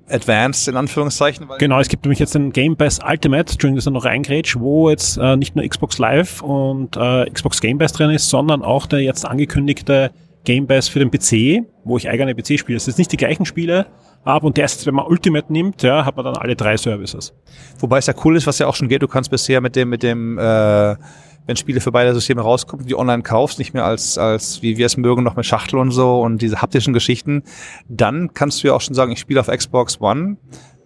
[0.08, 1.46] Advanced in Anführungszeichen.
[1.58, 4.90] genau, es gibt nämlich jetzt den Game Pass Ultimate, Entschuldigung, dass er noch reingrätscht, wo
[4.90, 8.86] jetzt äh, nicht nur Xbox Live und äh, Xbox Game Pass drin ist, sondern auch
[8.86, 10.10] der jetzt angekündigte
[10.44, 12.76] Game Pass für den PC, wo ich eigene PC spiele.
[12.76, 13.86] Es ist nicht die gleichen Spiele,
[14.24, 17.34] aber und erst, wenn man Ultimate nimmt, ja, hat man dann alle drei Services.
[17.78, 19.88] Wobei es ja cool ist, was ja auch schon geht, du kannst bisher mit dem,
[19.88, 20.96] mit dem äh,
[21.46, 24.86] wenn Spiele für beide Systeme rauskommen, die online kaufst, nicht mehr als, als wie wir
[24.86, 27.42] es mögen, noch mit Schachtel und so und diese haptischen Geschichten,
[27.88, 30.36] dann kannst du ja auch schon sagen, ich spiele auf Xbox One,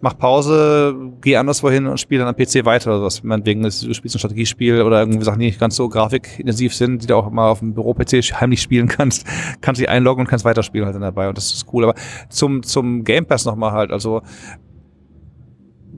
[0.01, 3.23] mach Pause, geh anderswohin und spiele dann am PC weiter oder was.
[3.23, 7.07] Meinetwegen, du spielst ein Strategiespiel oder irgendwie Sachen, die nicht ganz so grafikintensiv sind, die
[7.07, 9.25] du auch mal auf dem Büro-PC heimlich spielen kannst,
[9.61, 11.83] kannst dich einloggen und kannst weiterspielen halt dann dabei und das ist cool.
[11.83, 11.95] Aber
[12.29, 14.21] zum, zum Game Pass nochmal halt, also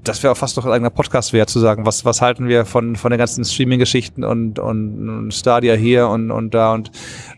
[0.03, 2.65] das wäre auch fast noch ein eigener Podcast wert zu sagen, was, was halten wir
[2.65, 6.91] von, von den ganzen Streaming-Geschichten und, und, und Stadia hier und, und da und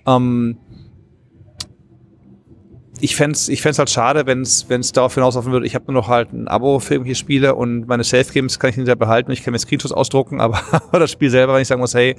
[0.08, 0.58] ähm,
[3.02, 6.08] ich fände ich fänd's halt schade, wenn es darauf hinauslaufen würde, ich habe nur noch
[6.08, 9.32] halt ein Abo für irgendwelche Spiele und meine Safe-Games kann ich hinterher behalten.
[9.32, 10.60] Ich kann mir Screenshots ausdrucken, aber
[10.94, 12.16] das Spiel selber, wenn ich sagen muss, hey,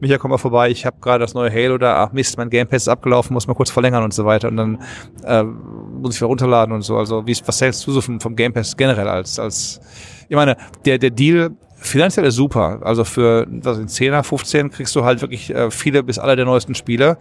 [0.00, 2.76] Micha, komm mal vorbei, ich habe gerade das neue Halo da, ach Mist, mein Gamepad
[2.76, 4.82] ist abgelaufen, muss mal kurz verlängern und so weiter und dann
[5.24, 6.96] äh, muss ich wieder runterladen und so.
[6.96, 9.80] Also wie, was hältst du so vom, vom Game generell als, als,
[10.28, 12.80] ich meine, der, der Deal finanziell ist super.
[12.82, 16.46] Also für was in 10er, 15 kriegst du halt wirklich äh, viele bis alle der
[16.46, 17.18] neuesten Spiele.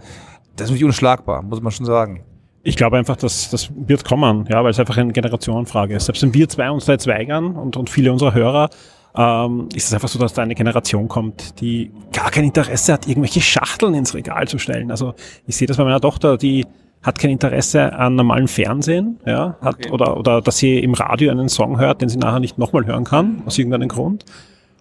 [0.56, 2.24] Das ist nicht unschlagbar, muss man schon sagen.
[2.66, 6.06] Ich glaube einfach, dass das wird kommen, ja, weil es einfach eine Generationenfrage ist.
[6.06, 8.70] Selbst wenn wir zwei uns da jetzt weigern und, und viele unserer Hörer,
[9.16, 13.08] ähm, ist es einfach so, dass da eine Generation kommt, die gar kein Interesse hat,
[13.08, 14.92] irgendwelche Schachteln ins Regal zu stellen.
[14.92, 15.14] Also
[15.46, 16.66] ich sehe das bei meiner Tochter, die
[17.04, 19.92] hat kein Interesse an normalem Fernsehen, ja, hat, okay.
[19.92, 23.04] oder, oder dass sie im Radio einen Song hört, den sie nachher nicht nochmal hören
[23.04, 24.24] kann, aus irgendeinem Grund.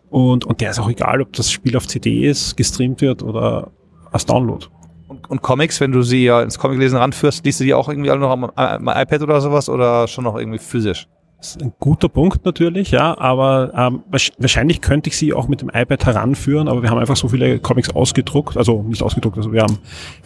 [0.09, 3.71] Und, und der ist auch egal, ob das Spiel auf CD ist, gestreamt wird oder
[4.13, 4.67] als Download.
[5.13, 8.11] Und, und, Comics, wenn du sie ja ins Comiclesen ranführst, liest du die auch irgendwie
[8.11, 11.07] alle noch am, am iPad oder sowas oder schon noch irgendwie physisch?
[11.37, 14.03] Das ist ein guter Punkt natürlich, ja, aber ähm,
[14.39, 17.59] wahrscheinlich könnte ich sie auch mit dem iPad heranführen, aber wir haben einfach so viele
[17.59, 19.79] Comics ausgedruckt, also nicht ausgedruckt, also wir haben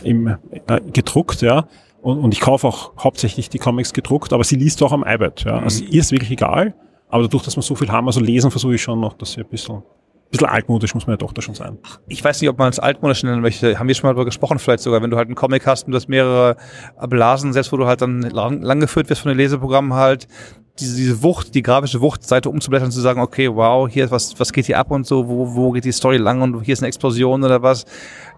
[0.05, 1.67] im, äh, gedruckt, ja,
[2.03, 5.45] und, und ich kaufe auch hauptsächlich die Comics gedruckt, aber sie liest auch am iPad,
[5.45, 6.75] ja, also ihr ist wirklich egal,
[7.09, 9.41] aber dadurch, dass wir so viel haben, also lesen versuche ich schon noch, dass sie
[9.41, 9.83] ein bisschen
[10.31, 11.79] bisschen altmodisch muss man ja doch da schon sein.
[12.09, 13.79] Ich weiß nicht, ob man es altmodisch nennen möchte.
[13.79, 15.93] Haben wir schon mal darüber gesprochen, vielleicht sogar, wenn du halt einen Comic hast und
[15.93, 16.57] du hast mehrere
[17.09, 20.27] Blasen, selbst wo du halt dann lang, lang geführt wirst von den Leseprogrammen halt,
[20.79, 24.39] diese, diese Wucht, die grafische Wucht, Seite umzublättern und zu sagen, okay, wow, hier was,
[24.39, 26.81] was geht hier ab und so, wo, wo geht die Story lang und hier ist
[26.81, 27.87] eine Explosion oder was,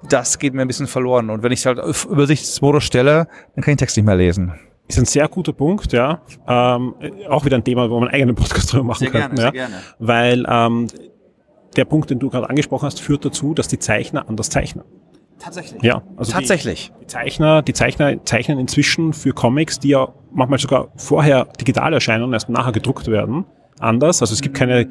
[0.09, 1.31] das geht mir ein bisschen verloren.
[1.31, 4.53] Und wenn ich halt auf Übersichtsmodus stelle, dann kann ich den Text nicht mehr lesen.
[4.87, 6.23] Ist ein sehr guter Punkt, ja.
[6.47, 6.95] Ähm,
[7.29, 9.69] auch wieder ein Thema, wo man einen eigenen Podcast drüber machen sehr könnten, gerne, ja.
[9.69, 9.83] Sehr gerne.
[9.99, 10.87] Weil ähm,
[11.79, 14.85] der Punkt, den du gerade angesprochen hast, führt dazu, dass die Zeichner anders zeichnen.
[15.39, 15.83] Tatsächlich.
[15.83, 16.93] Ja, also tatsächlich.
[16.97, 21.93] Die, die, Zeichner, die Zeichner zeichnen inzwischen für Comics, die ja manchmal sogar vorher digital
[21.93, 23.45] erscheinen und erst nachher gedruckt werden,
[23.79, 24.21] anders.
[24.21, 24.89] Also es gibt keine,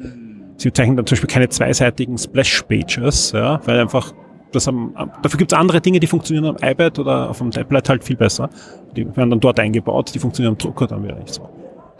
[0.56, 4.14] sie zeichnen dann zum Beispiel keine zweiseitigen Splash-Pages, ja, weil einfach
[4.52, 7.88] das haben, dafür gibt es andere Dinge, die funktionieren am iPad oder auf dem Tablet
[7.90, 8.48] halt viel besser.
[8.96, 11.46] Die werden dann dort eingebaut, die funktionieren am Drucker dann wieder nicht so.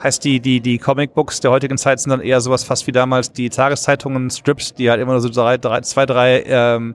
[0.03, 3.33] Heißt, die, die, die Comicbooks der heutigen Zeit sind dann eher sowas fast wie damals
[3.33, 6.95] die Tageszeitungen, Strips, die halt immer nur so drei, drei, zwei, drei ähm,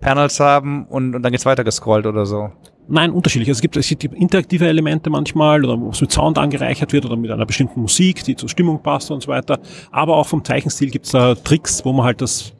[0.00, 2.50] Panels haben und, und dann geht's weiter gescrollt oder so.
[2.88, 3.48] Nein, unterschiedlich.
[3.48, 7.04] Also es gibt, es gibt interaktive Elemente manchmal oder wo es mit Sound angereichert wird
[7.04, 9.58] oder mit einer bestimmten Musik, die zur Stimmung passt und so weiter.
[9.90, 12.55] Aber auch vom Zeichenstil gibt's da Tricks, wo man halt das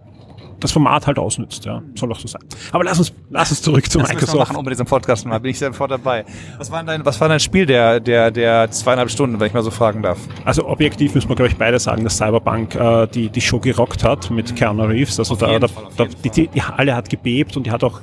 [0.61, 1.83] das Format halt ausnützt, ja.
[1.95, 2.43] Soll auch so sein.
[2.73, 4.39] Aber lass uns, lass uns zurück zu Das Microsoft.
[4.39, 5.39] machen unbedingt im Podcast mal.
[5.39, 6.25] Bin ich sofort dabei.
[6.59, 9.63] Was war dein, was war dein Spiel der, der, der zweieinhalb Stunden, wenn ich mal
[9.63, 10.19] so fragen darf?
[10.45, 14.05] Also objektiv müssen wir, glaube ich, beide sagen, dass Cyberpunk äh, die, die Show gerockt
[14.05, 15.19] hat mit Keanu Reeves.
[15.19, 18.01] Also da, da, Fall, da die, die, die Halle hat gebebt und die hat auch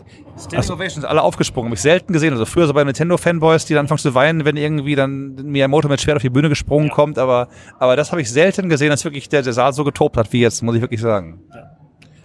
[0.55, 1.69] Also, Ovations, alle aufgesprungen.
[1.69, 2.33] Hab ich selten gesehen.
[2.33, 6.01] Also früher so bei Nintendo-Fanboys, die dann anfangen zu weinen, wenn irgendwie dann Miyamoto mit
[6.01, 7.17] Schwert auf die Bühne gesprungen kommt.
[7.19, 7.47] Aber,
[7.79, 10.41] aber das habe ich selten gesehen, dass wirklich der, der Saal so getobt hat wie
[10.41, 11.39] jetzt, muss ich wirklich sagen.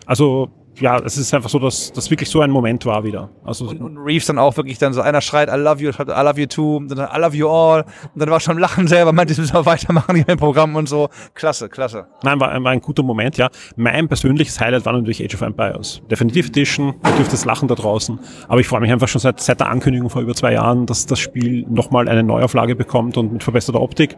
[0.08, 3.30] Also ja, es ist einfach so, dass das wirklich so ein Moment war wieder.
[3.44, 6.40] Also Und Reeves dann auch wirklich dann so, einer schreit, I love you, I love
[6.40, 7.82] you too, und dann I love you all.
[7.82, 10.88] Und dann war schon Lachen selber, meinte, ich müssen wir weitermachen hier im Programm und
[10.88, 11.08] so.
[11.34, 12.06] Klasse, klasse.
[12.22, 13.50] nein, war, war ein guter Moment, ja.
[13.76, 16.00] Mein persönliches Highlight war natürlich Age of Empires.
[16.10, 18.18] Definitive Edition, ihr dürft das Lachen da draußen.
[18.48, 21.06] Aber ich freue mich einfach schon seit, seit der Ankündigung vor über zwei Jahren, dass
[21.06, 24.16] das Spiel nochmal eine Neuauflage bekommt und mit verbesserter Optik.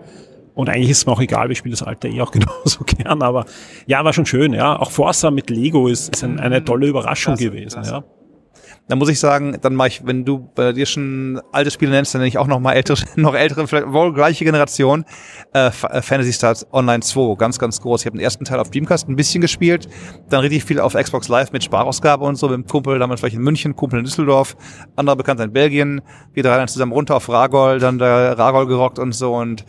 [0.54, 3.22] Und eigentlich ist es mir auch egal, ich spiele das alte eh auch genauso gern,
[3.22, 3.46] aber
[3.86, 4.78] ja, war schon schön, ja.
[4.78, 7.92] Auch Forza mit Lego ist, ist ein, eine tolle Überraschung Klasse, gewesen, klasse.
[7.92, 8.04] ja.
[8.90, 12.12] Da muss ich sagen, dann mache ich, wenn du bei dir schon alte Spiele nennst,
[12.12, 15.04] dann nenne ich auch noch mal ältere, noch ältere, vielleicht wohl gleiche Generation.
[15.54, 15.70] Äh, äh,
[16.02, 18.00] Fantasy Stars Online 2, ganz, ganz groß.
[18.00, 19.88] Ich habe den ersten Teil auf Dreamcast ein bisschen gespielt,
[20.28, 23.36] dann richtig viel auf Xbox Live mit Sparausgabe und so, mit dem Kumpel, damals vielleicht
[23.36, 24.56] in München, Kumpel in Düsseldorf,
[24.96, 26.00] anderer Bekannter in Belgien.
[26.32, 29.64] Wir drei dann zusammen runter auf Ragol, dann der Ragol gerockt und so und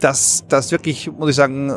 [0.00, 1.72] das, das wirklich, muss ich sagen,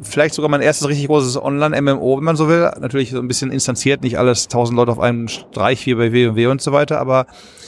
[0.00, 2.70] vielleicht sogar mein erstes richtig großes Online-MMO, wenn man so will.
[2.80, 6.50] Natürlich so ein bisschen instanziert, nicht alles tausend Leute auf einem Streich wie bei WoW
[6.50, 7.26] und so weiter, aber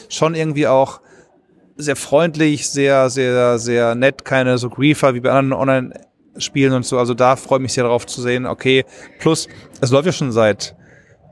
[0.09, 1.01] schon irgendwie auch
[1.77, 6.99] sehr freundlich, sehr, sehr, sehr nett, keine so Griefer wie bei anderen Online-Spielen und so.
[6.99, 8.85] Also da freue ich mich sehr darauf zu sehen, okay,
[9.19, 9.49] plus,
[9.81, 10.77] es läuft ja schon seit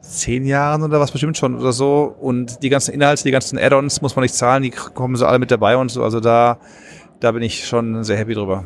[0.03, 4.03] zehn Jahren oder was bestimmt schon oder so und die ganzen Inhalte, die ganzen Add-ons
[4.03, 6.03] muss man nicht zahlen, die kommen so alle mit dabei und so.
[6.03, 6.59] Also da,
[7.23, 8.65] da bin ich schon sehr happy drüber.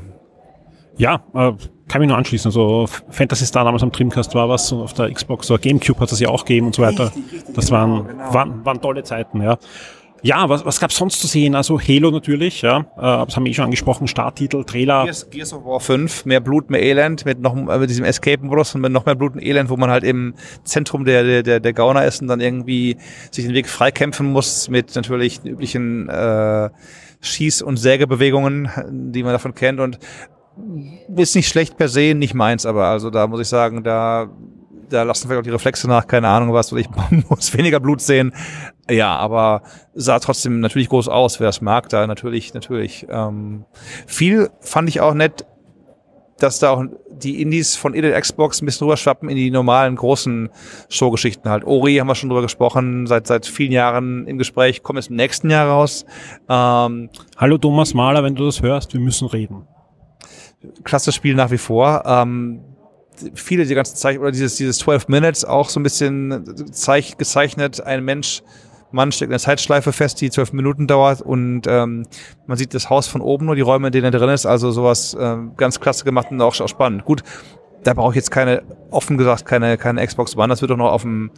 [0.99, 1.53] Ja, äh,
[1.89, 2.49] kann mich nur anschließen.
[2.49, 6.01] Also F- Fantasy Star damals am Dreamcast war was und auf der Xbox oder Gamecube
[6.01, 7.13] hat es ja auch gegeben und so weiter.
[7.55, 9.59] Das waren, waren, waren tolle Zeiten, ja.
[10.23, 11.55] Ja, was, was gab's sonst zu sehen?
[11.55, 12.79] Also Halo natürlich, ja.
[12.81, 15.05] Äh, das haben wir eh schon angesprochen, Starttitel, Trailer.
[15.05, 18.75] Gears, Gears of War 5, mehr Blut, mehr Elend, mit noch äh, mit diesem Escape-Modus
[18.75, 21.61] und mit noch mehr Blut und Elend, wo man halt im Zentrum der, der, der,
[21.61, 22.97] der Gauner ist und dann irgendwie
[23.31, 26.71] sich den Weg freikämpfen muss mit natürlich den üblichen äh,
[27.23, 28.69] Schieß- und Sägebewegungen,
[29.13, 29.99] die man davon kennt und
[31.15, 34.31] ist nicht schlecht per se, nicht meins, aber also da muss ich sagen, da
[34.89, 36.89] da lassen vielleicht auch die Reflexe nach, keine Ahnung was, weil ich
[37.29, 38.33] muss weniger Blut sehen.
[38.89, 39.63] Ja, aber
[39.95, 43.07] sah trotzdem natürlich groß aus, wer es mag, da natürlich, natürlich.
[43.11, 43.65] Ähm,
[44.07, 45.45] viel fand ich auch nett,
[46.39, 50.51] dass da auch die Indies von Edel Xbox ein bisschen rüberschwappen in die normalen großen
[50.89, 51.65] Showgeschichten halt.
[51.65, 55.17] Ori haben wir schon drüber gesprochen, seit seit vielen Jahren im Gespräch, kommt jetzt im
[55.17, 56.05] nächsten Jahr raus.
[56.49, 59.67] Ähm, Hallo Thomas Mahler, wenn du das hörst, wir müssen reden.
[60.85, 62.03] klasse Spiel nach wie vor.
[62.07, 62.61] Ähm,
[63.35, 67.81] viele die ganzen Zeichen oder dieses dieses 12 Minutes auch so ein bisschen zeich, gezeichnet.
[67.81, 68.43] Ein Mensch,
[68.93, 72.07] Mann steckt in der Zeitschleife fest, die 12 Minuten dauert und ähm,
[72.47, 74.47] man sieht das Haus von oben nur die Räume, in denen er drin ist.
[74.47, 77.05] Also sowas ähm, ganz klasse gemacht und auch, auch spannend.
[77.05, 77.23] Gut,
[77.85, 80.49] da brauche ich jetzt keine, offen gesagt, keine keine Xbox One.
[80.49, 81.31] Das wird doch noch auf dem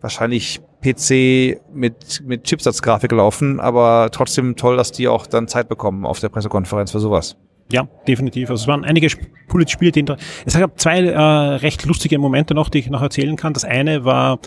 [0.00, 6.04] wahrscheinlich PC mit mit Chipsatzgrafik laufen, aber trotzdem toll, dass die auch dann Zeit bekommen
[6.04, 7.36] auf der Pressekonferenz für sowas.
[7.70, 8.50] Ja, definitiv.
[8.50, 9.08] Also es waren einige
[9.48, 13.00] coole Spiele, die inter- es gab zwei äh, recht lustige Momente noch, die ich noch
[13.00, 13.52] erzählen kann.
[13.54, 14.40] Das eine war,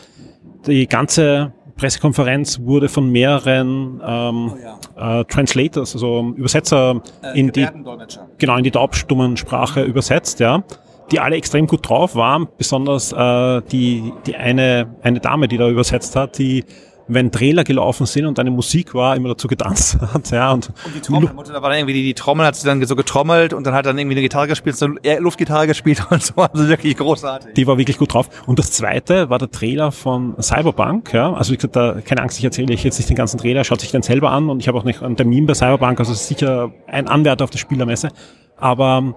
[0.67, 4.53] die ganze Pressekonferenz wurde von mehreren ähm,
[4.95, 7.01] äh, Translators, also Übersetzer
[7.33, 7.67] in die
[8.37, 10.63] genau in die Taubstummensprache übersetzt, ja,
[11.11, 15.69] die alle extrem gut drauf waren, besonders äh, die die eine eine Dame, die da
[15.69, 16.63] übersetzt hat, die
[17.07, 21.01] wenn Trailer gelaufen sind und eine Musik war, immer dazu getanzt hat, ja, und, Die
[21.01, 23.73] Trommel, da war dann irgendwie die, die Trommel, hat sie dann so getrommelt und dann
[23.73, 27.53] hat dann irgendwie eine Gitarre gespielt, so eine Luftgitarre gespielt und so, also wirklich großartig.
[27.53, 28.29] die war wirklich gut drauf.
[28.45, 32.39] Und das zweite war der Trailer von Cyberpunk, ja, also wie gesagt, da, keine Angst,
[32.39, 34.67] ich erzähle euch jetzt nicht den ganzen Trailer, schaut sich den selber an und ich
[34.67, 37.59] habe auch nicht einen Termin bei Cyberpunk, also es ist sicher ein Anwärter auf der
[37.59, 38.09] Spielermesse,
[38.57, 39.15] aber ähm,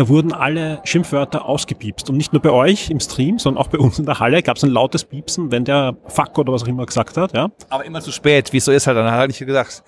[0.00, 2.08] da wurden alle Schimpfwörter ausgepiepst.
[2.08, 4.56] Und nicht nur bei euch im Stream, sondern auch bei uns in der Halle gab
[4.56, 7.34] es ein lautes Piepsen, wenn der Fuck oder was auch immer gesagt hat.
[7.34, 7.50] Ja.
[7.68, 9.82] Aber immer zu spät, wie es so ist halt, dann hat er nicht gesagt,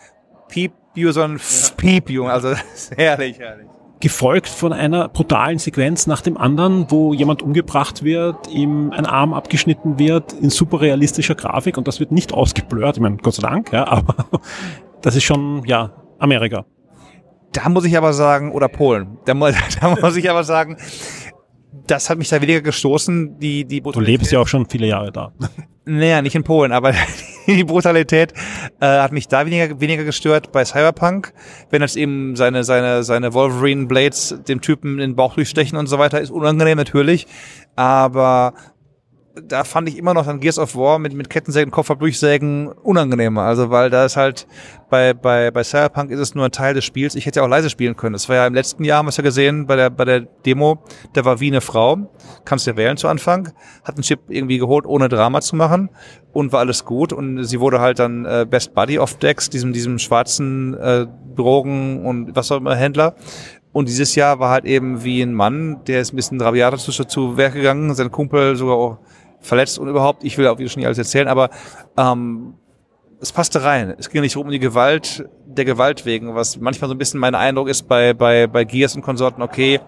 [0.50, 2.52] piep you, sondern f- piep you, also
[2.96, 3.66] herrlich, herrlich.
[4.00, 9.32] Gefolgt von einer brutalen Sequenz nach dem anderen, wo jemand umgebracht wird, ihm ein Arm
[9.32, 12.98] abgeschnitten wird, in super realistischer Grafik und das wird nicht ausgeblurrt.
[12.98, 14.26] Ich meine, Gott sei Dank, ja, aber
[15.00, 16.66] das ist schon, ja, Amerika.
[17.52, 20.76] Da muss ich aber sagen, oder Polen, da muss, da muss ich aber sagen,
[21.86, 25.10] das hat mich da weniger gestoßen, die, die Du lebst ja auch schon viele Jahre
[25.12, 25.32] da.
[25.84, 26.92] Naja, nicht in Polen, aber
[27.46, 28.32] die Brutalität
[28.80, 30.52] äh, hat mich da weniger, weniger gestört.
[30.52, 31.32] Bei Cyberpunk,
[31.70, 35.88] wenn jetzt eben seine, seine, seine Wolverine Blades dem Typen in den Bauch durchstechen und
[35.88, 37.26] so weiter, ist unangenehm natürlich.
[37.74, 38.54] Aber
[39.34, 43.42] da fand ich immer noch dann Gears of War mit, mit Kettensägen, Koffer durchsägen unangenehmer.
[43.42, 44.46] Also, weil da ist halt,
[44.90, 47.14] bei, bei, bei Cyberpunk ist es nur ein Teil des Spiels.
[47.14, 48.12] Ich hätte ja auch leise spielen können.
[48.12, 50.20] Das war ja im letzten Jahr, haben wir es ja gesehen, bei der, bei der
[50.20, 50.82] Demo,
[51.14, 52.10] der war wie eine Frau.
[52.44, 53.52] Kannst du wählen zu Anfang.
[53.84, 55.88] Hat einen Chip irgendwie geholt, ohne Drama zu machen.
[56.32, 57.12] Und war alles gut.
[57.12, 62.04] Und sie wurde halt dann äh, Best Buddy of Dex, diesem, diesem schwarzen äh, Drogen-
[62.04, 63.14] und was auch immer Händler.
[63.72, 66.92] Und dieses Jahr war halt eben wie ein Mann, der ist ein bisschen rabiater zu,
[66.92, 68.98] zu Werk gegangen, sein Kumpel sogar auch
[69.42, 70.24] verletzt und überhaupt.
[70.24, 71.50] Ich will auch wieder schon nicht alles erzählen, aber
[71.96, 72.54] ähm,
[73.20, 73.94] es passte rein.
[73.98, 77.34] Es ging nicht um die Gewalt der Gewalt wegen, was manchmal so ein bisschen mein
[77.34, 79.80] Eindruck ist bei, bei, bei Gears und Konsorten, okay,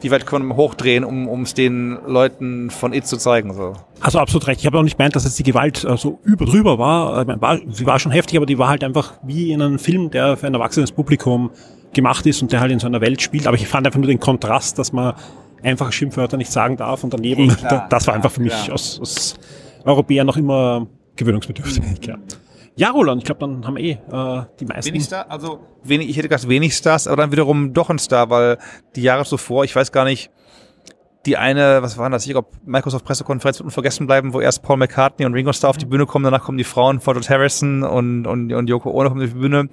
[0.00, 3.54] wie weit können wir hochdrehen, um es den Leuten von It zu zeigen.
[3.54, 3.74] So.
[4.00, 4.60] Also absolut recht.
[4.60, 7.22] Ich habe auch nicht meint, dass jetzt die Gewalt äh, so über drüber war.
[7.22, 7.58] Ich mein, war.
[7.70, 10.46] Sie war schon heftig, aber die war halt einfach wie in einem Film, der für
[10.46, 11.50] ein erwachsenes Publikum
[11.94, 13.46] gemacht ist und der halt in so einer Welt spielt.
[13.46, 15.14] Aber ich fand einfach nur den Kontrast, dass man
[15.64, 19.00] einfache Schimpfwörter nicht sagen darf und daneben, hey, klar, das war einfach für mich aus,
[19.00, 19.34] aus
[19.84, 21.84] Europäer noch immer gewöhnungsbedürftig.
[21.84, 22.00] Mhm.
[22.00, 22.18] Klar.
[22.76, 24.92] Ja, Roland, ich glaube, dann haben wir eh äh, die meisten.
[24.92, 28.30] Wenig Star, also wenig, ich hätte gesagt wenig Stars, aber dann wiederum doch ein Star,
[28.30, 28.58] weil
[28.96, 30.30] die Jahre zuvor, ich weiß gar nicht,
[31.24, 32.26] die eine, was war das?
[32.26, 35.78] Ich glaube, Microsoft Pressekonferenz wird unvergessen bleiben, wo erst Paul McCartney und Ringo Starr auf
[35.78, 39.18] die Bühne kommen, danach kommen die Frauen, Ford Harrison und, und, und Yoko Ono auf
[39.18, 39.68] die Bühne.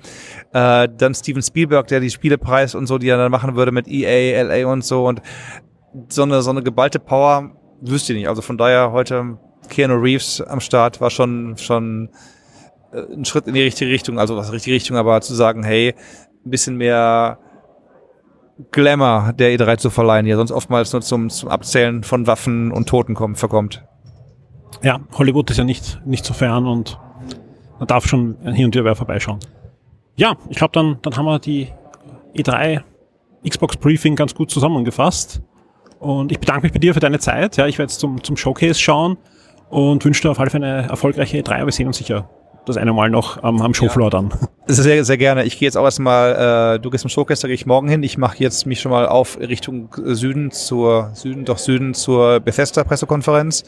[0.54, 3.88] Äh, dann Steven Spielberg, der die Spielepreis und so, die er dann machen würde mit
[3.88, 5.22] EA, LA und so und
[6.10, 7.52] so eine, so eine geballte Power
[7.82, 8.30] wüsste ich nicht.
[8.30, 9.38] Also von daher heute
[9.70, 12.10] Keanu Reeves am Start war schon, schon
[12.92, 15.96] äh, ein Schritt in die richtige Richtung, also was richtige Richtung, aber zu sagen, hey,
[16.46, 17.40] ein bisschen mehr
[18.72, 22.72] Glamour der E3 zu verleihen, die ja sonst oftmals nur zum, zum Abzählen von Waffen
[22.72, 23.84] und Toten kommt, verkommt.
[24.84, 27.00] Ja, Hollywood ist ja nicht, nicht so fern und
[27.80, 29.40] man darf schon hier und wieder vorbeischauen.
[30.16, 31.70] Ja, ich glaube, dann, dann haben wir die
[32.36, 32.82] E3
[33.48, 35.42] Xbox Briefing ganz gut zusammengefasst.
[36.02, 37.58] Und ich bedanke mich bei dir für deine Zeit.
[37.58, 39.18] Ja, ich werde jetzt zum, zum Showcase schauen
[39.70, 42.28] und wünsche dir auf alle Fälle eine erfolgreiche E3, aber wir sehen uns sicher
[42.66, 44.10] das eine Mal noch am, am Showfloor ja.
[44.10, 44.34] dann.
[44.68, 45.44] Sehr, sehr gerne.
[45.46, 48.04] Ich gehe jetzt auch erstmal, äh, du gehst zum Showcase, da gehe ich morgen hin.
[48.04, 53.64] Ich mache jetzt mich schon mal auf Richtung Süden zur, Süden, doch Süden zur Bethesda-Pressekonferenz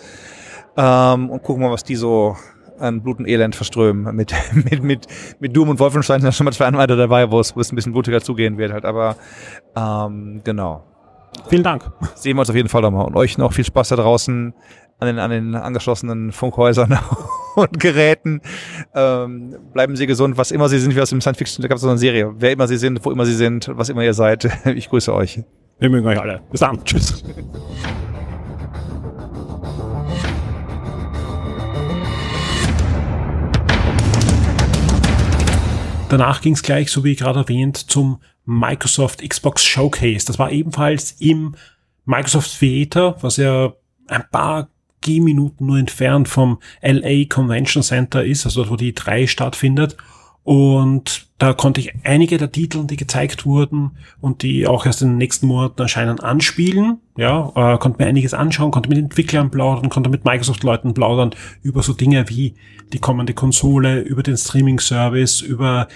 [0.78, 2.36] ähm, und gucken mal, was die so
[2.80, 4.16] an Blut und Elend verströmen.
[4.16, 5.08] Mit, mit, mit,
[5.40, 7.76] mit Doom und Wolfenstein sind schon mal zwei Anwälte dabei, wo es, wo es ein
[7.76, 8.86] bisschen blutiger zugehen wird halt.
[8.86, 9.16] Aber
[9.76, 10.84] ähm, genau.
[11.48, 11.92] Vielen Dank.
[12.16, 13.06] Sehen wir uns auf jeden Fall nochmal.
[13.06, 14.54] Und euch noch viel Spaß da draußen
[15.00, 16.98] an den, an den angeschlossenen Funkhäusern
[17.56, 18.42] und Geräten.
[18.96, 21.76] Ähm, bleiben Sie gesund, was immer Sie sind, wie aus dem Science Fiction, da gab
[21.76, 22.34] es so eine Serie.
[22.38, 24.50] Wer immer Sie sind, wo immer Sie sind, was immer ihr seid.
[24.66, 25.44] Ich grüße euch.
[25.80, 26.42] Wir mögen euch alle.
[26.52, 26.84] Bis dann.
[26.84, 27.24] Tschüss.
[36.10, 40.26] Danach ging es gleich, so wie gerade erwähnt, zum Microsoft Xbox Showcase.
[40.26, 41.56] Das war ebenfalls im
[42.06, 43.74] Microsoft Theater, was ja
[44.08, 44.70] ein paar
[45.02, 49.98] Gehminuten nur entfernt vom LA Convention Center ist, also dort, wo die drei stattfindet.
[50.44, 55.10] Und da konnte ich einige der Titel, die gezeigt wurden und die auch erst in
[55.10, 57.00] den nächsten Monaten erscheinen, anspielen.
[57.18, 61.84] Ja, äh, konnte mir einiges anschauen, konnte mit Entwicklern plaudern, konnte mit Microsoft-Leuten plaudern über
[61.84, 62.54] so Dinge wie
[62.94, 65.90] die kommende Konsole, über den Streaming-Service, über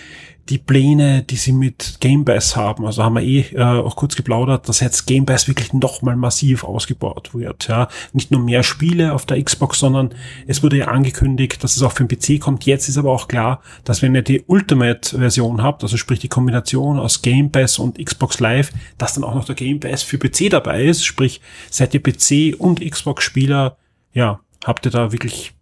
[0.49, 4.15] die Pläne, die sie mit Game Pass haben, also haben wir eh äh, auch kurz
[4.15, 7.67] geplaudert, dass jetzt Game Pass wirklich nochmal massiv ausgebaut wird.
[7.67, 10.12] Ja, nicht nur mehr Spiele auf der Xbox, sondern
[10.45, 12.65] es wurde ja angekündigt, dass es auch für den PC kommt.
[12.65, 17.00] Jetzt ist aber auch klar, dass wenn ihr die Ultimate-Version habt, also sprich die Kombination
[17.00, 20.50] aus Game Pass und Xbox Live, dass dann auch noch der Game Pass für PC
[20.50, 21.06] dabei ist.
[21.06, 23.78] Sprich, seid ihr PC und Xbox-Spieler,
[24.13, 25.54] ja, habt ihr da wirklich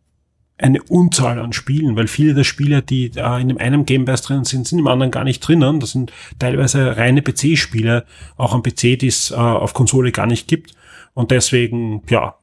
[0.58, 4.22] eine Unzahl an Spielen, weil viele der Spiele, die da in dem einen Game Pass
[4.22, 5.80] drin sind, sind im anderen gar nicht drinnen.
[5.80, 8.06] Das sind teilweise reine PC-Spiele,
[8.38, 10.72] auch am PC, die es äh, auf Konsole gar nicht gibt.
[11.14, 12.36] Und deswegen, ja,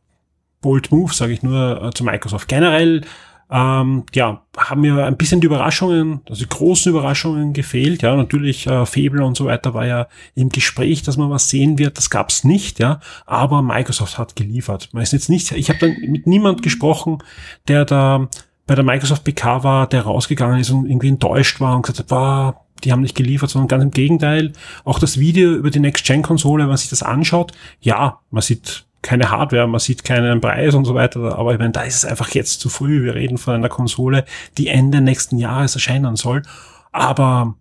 [0.61, 2.49] bold move, sage ich nur äh, zu Microsoft.
[2.49, 3.03] Generell
[3.53, 8.01] ähm, ja, haben mir ein bisschen die Überraschungen, also die großen Überraschungen gefehlt.
[8.01, 11.79] Ja, natürlich äh, Fable und so weiter war ja im Gespräch, dass man was sehen
[11.79, 11.99] wird.
[11.99, 13.01] Das gab's nicht, ja.
[13.27, 14.89] Aber Microsoft hat geliefert.
[14.93, 17.19] Man ist jetzt nicht, ich habe dann mit niemand gesprochen,
[17.69, 18.29] der da
[18.67, 22.11] bei der Microsoft PK war, der rausgegangen ist und irgendwie enttäuscht war und gesagt hat,
[22.11, 24.53] war die haben nicht geliefert, sondern ganz im Gegenteil.
[24.85, 29.31] Auch das Video über die Next-Gen-Konsole, wenn man sich das anschaut, ja, man sieht keine
[29.31, 32.31] Hardware, man sieht keinen Preis und so weiter, aber ich meine, da ist es einfach
[32.31, 33.05] jetzt zu früh.
[33.05, 34.25] Wir reden von einer Konsole,
[34.59, 36.43] die Ende nächsten Jahres erscheinen soll.
[36.93, 37.57] Aber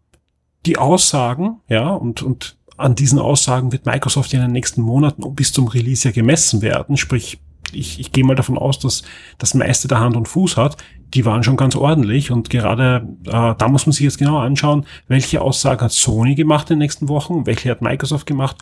[0.66, 5.52] die Aussagen, ja, und, und an diesen Aussagen wird Microsoft in den nächsten Monaten bis
[5.52, 7.40] zum Release ja gemessen werden, sprich
[7.74, 9.04] ich, ich gehe mal davon aus, dass
[9.38, 10.78] das meiste der Hand und Fuß hat,
[11.14, 14.86] die waren schon ganz ordentlich und gerade äh, da muss man sich jetzt genau anschauen,
[15.08, 18.58] welche Aussagen hat Sony gemacht in den nächsten Wochen, welche hat Microsoft gemacht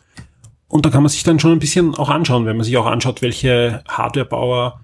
[0.69, 2.85] und da kann man sich dann schon ein bisschen auch anschauen, wenn man sich auch
[2.85, 4.79] anschaut, welche Hardwarebauer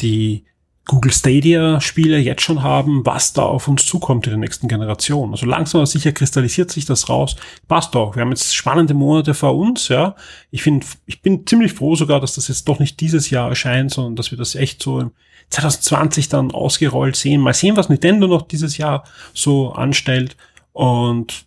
[0.00, 0.44] die
[0.86, 5.32] Google Stadia Spiele jetzt schon haben, was da auf uns zukommt in der nächsten Generation.
[5.32, 7.36] Also langsam aber sicher kristallisiert sich das raus.
[7.68, 8.14] Passt doch.
[8.14, 10.14] Wir haben jetzt spannende Monate vor uns, ja.
[10.50, 13.92] Ich finde, ich bin ziemlich froh sogar, dass das jetzt doch nicht dieses Jahr erscheint,
[13.92, 15.12] sondern dass wir das echt so im
[15.50, 17.40] 2020 dann ausgerollt sehen.
[17.40, 20.36] Mal sehen, was Nintendo noch dieses Jahr so anstellt.
[20.72, 21.46] Und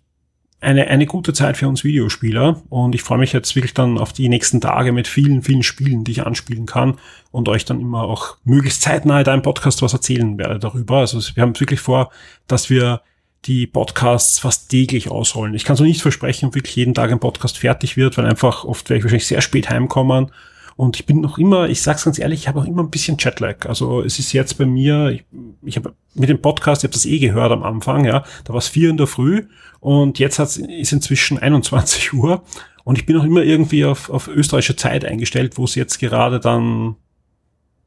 [0.60, 4.12] eine, eine gute Zeit für uns Videospieler und ich freue mich jetzt wirklich dann auf
[4.12, 6.98] die nächsten Tage mit vielen, vielen Spielen, die ich anspielen kann
[7.32, 10.98] und euch dann immer auch möglichst zeitnah in einem Podcast was erzählen werde darüber.
[10.98, 12.12] Also wir haben wirklich vor,
[12.48, 13.02] dass wir
[13.46, 15.54] die Podcasts fast täglich ausrollen.
[15.54, 18.66] Ich kann so nicht versprechen, ob wirklich jeden Tag ein Podcast fertig wird, weil einfach
[18.66, 20.32] oft werde ich wahrscheinlich sehr spät heimkommen
[20.78, 23.18] und ich bin noch immer, ich sag's ganz ehrlich, ich habe auch immer ein bisschen
[23.20, 23.66] Jetlag.
[23.66, 25.26] Also es ist jetzt bei mir, ich,
[25.64, 28.60] ich habe mit dem Podcast, ich habe das eh gehört am Anfang, ja, da war
[28.60, 29.48] es vier in der Früh
[29.80, 32.44] und jetzt hat's, ist inzwischen 21 Uhr
[32.84, 36.40] und ich bin noch immer irgendwie auf, auf österreichische Zeit eingestellt, wo es jetzt gerade
[36.40, 36.96] dann,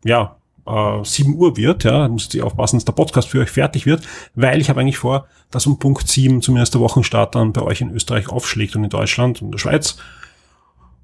[0.04, 0.36] ja,
[0.66, 3.86] äh, 7 Uhr wird, ja, da müsst ihr aufpassen, dass der Podcast für euch fertig
[3.86, 4.02] wird,
[4.34, 7.80] weil ich habe eigentlich vor, dass um Punkt 7 zumindest der Wochenstart dann bei euch
[7.82, 9.96] in Österreich aufschlägt und in Deutschland und der Schweiz.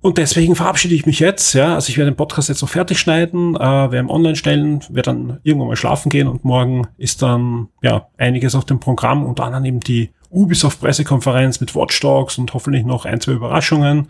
[0.07, 1.53] Und deswegen verabschiede ich mich jetzt.
[1.55, 4.79] Ja, also ich werde den Podcast jetzt noch fertig schneiden, äh, werde im Online stellen,
[4.89, 9.27] werde dann irgendwann mal schlafen gehen und morgen ist dann ja einiges auf dem Programm
[9.27, 14.07] und dann eben die Ubisoft Pressekonferenz mit Watch Dogs und hoffentlich noch ein, zwei Überraschungen.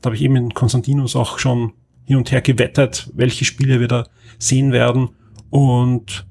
[0.00, 1.72] Da habe ich eben in Konstantinos auch schon
[2.04, 4.06] hin und her gewettet, welche Spiele wir da
[4.38, 5.08] sehen werden.
[5.50, 6.24] Und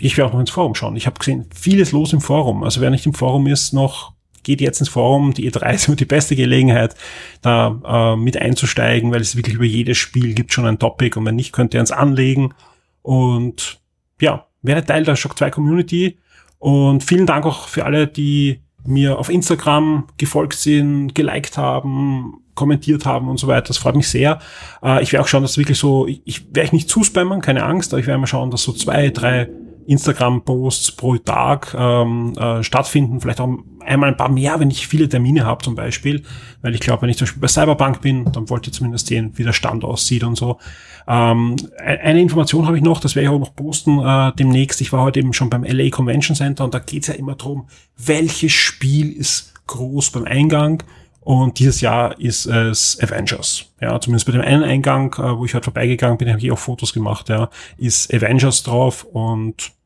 [0.00, 0.96] ich werde auch noch ins Forum schauen.
[0.96, 2.64] Ich habe gesehen, vieles los im Forum.
[2.64, 4.14] Also wer nicht im Forum ist, noch
[4.48, 5.34] geht jetzt ins Forum.
[5.34, 6.94] Die E3 ist immer die beste Gelegenheit,
[7.42, 11.26] da äh, mit einzusteigen, weil es wirklich über jedes Spiel gibt schon ein Topic und
[11.26, 12.54] wenn nicht, könnt ihr uns anlegen.
[13.02, 13.78] Und
[14.22, 16.18] ja, werde Teil der Shock 2 Community.
[16.58, 23.04] Und vielen Dank auch für alle, die mir auf Instagram gefolgt sind, geliked haben, kommentiert
[23.04, 23.68] haben und so weiter.
[23.68, 24.38] Das freut mich sehr.
[24.82, 27.92] Äh, ich werde auch schauen, dass wirklich so, ich, ich werde nicht zuspammen, keine Angst,
[27.92, 29.50] aber ich werde mal schauen, dass so zwei, drei
[29.88, 35.08] Instagram-Posts pro Tag ähm, äh, stattfinden, vielleicht auch einmal ein paar mehr, wenn ich viele
[35.08, 36.22] Termine habe zum Beispiel,
[36.60, 39.32] weil ich glaube, wenn ich zum Beispiel bei Cyberbank bin, dann wollt ihr zumindest sehen,
[39.36, 40.58] wie der Stand aussieht und so.
[41.06, 44.82] Ähm, eine Information habe ich noch, das werde ich auch noch posten äh, demnächst.
[44.82, 47.34] Ich war heute eben schon beim LA Convention Center und da geht es ja immer
[47.34, 47.66] drum,
[47.96, 50.82] welches Spiel ist groß beim Eingang
[51.20, 53.66] und dieses Jahr ist es Avengers.
[53.80, 56.58] Ja, zumindest bei dem einen Eingang, äh, wo ich heute vorbeigegangen bin, habe ich auch
[56.58, 59.77] Fotos gemacht, ja, ist Avengers drauf und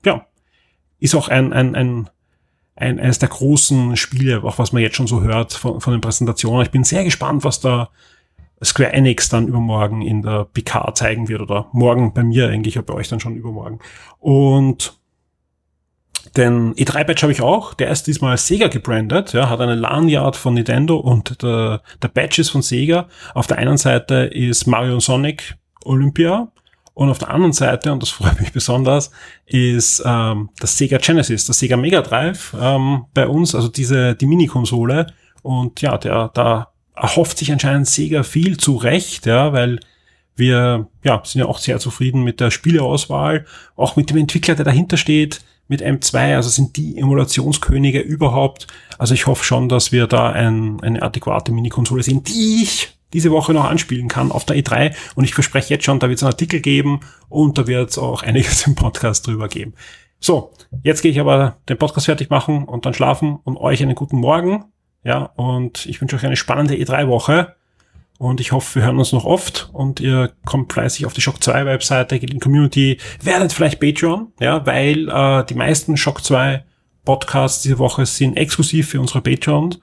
[1.02, 2.10] ist auch ein, ein, ein,
[2.76, 6.00] ein eines der großen Spiele, auch was man jetzt schon so hört von, von den
[6.00, 6.62] Präsentationen.
[6.62, 7.90] Ich bin sehr gespannt, was da
[8.64, 12.94] Square Enix dann übermorgen in der PK zeigen wird oder morgen bei mir eigentlich, bei
[12.94, 13.80] euch dann schon übermorgen.
[14.20, 14.96] Und
[16.36, 17.74] den E3-Badge habe ich auch.
[17.74, 22.42] Der ist diesmal Sega gebrandet, ja, hat eine Lanyard von Nintendo und der, der Badge
[22.42, 23.08] ist von Sega.
[23.34, 26.52] Auf der einen Seite ist Mario und Sonic Olympia
[26.94, 29.10] und auf der anderen Seite, und das freut mich besonders,
[29.46, 34.26] ist ähm, das Sega Genesis, das Sega Mega Drive ähm, bei uns, also diese die
[34.26, 35.06] Mini-Konsole.
[35.42, 39.80] Und ja, der da erhofft sich anscheinend Sega viel zu Recht, ja, weil
[40.36, 44.64] wir ja, sind ja auch sehr zufrieden mit der Spieleauswahl, auch mit dem Entwickler, der
[44.64, 48.66] dahinter steht mit M2, also sind die Emulationskönige überhaupt.
[48.98, 53.30] Also ich hoffe schon, dass wir da ein, eine adäquate Minikonsole sehen, die ich diese
[53.30, 54.94] Woche noch anspielen kann auf der E3.
[55.14, 57.98] Und ich verspreche jetzt schon, da wird es einen Artikel geben und da wird es
[57.98, 59.74] auch einiges im Podcast drüber geben.
[60.18, 60.52] So,
[60.82, 64.18] jetzt gehe ich aber den Podcast fertig machen und dann schlafen und euch einen guten
[64.18, 64.66] Morgen.
[65.04, 67.56] Ja, und ich wünsche euch eine spannende E3-Woche.
[68.18, 71.42] Und ich hoffe, wir hören uns noch oft und ihr kommt fleißig auf die Shock
[71.42, 76.22] 2 Webseite, geht in die Community, werdet vielleicht Patreon, ja, weil äh, die meisten Shock
[76.22, 76.62] 2
[77.04, 79.80] Podcasts diese Woche sind exklusiv für unsere Patreons.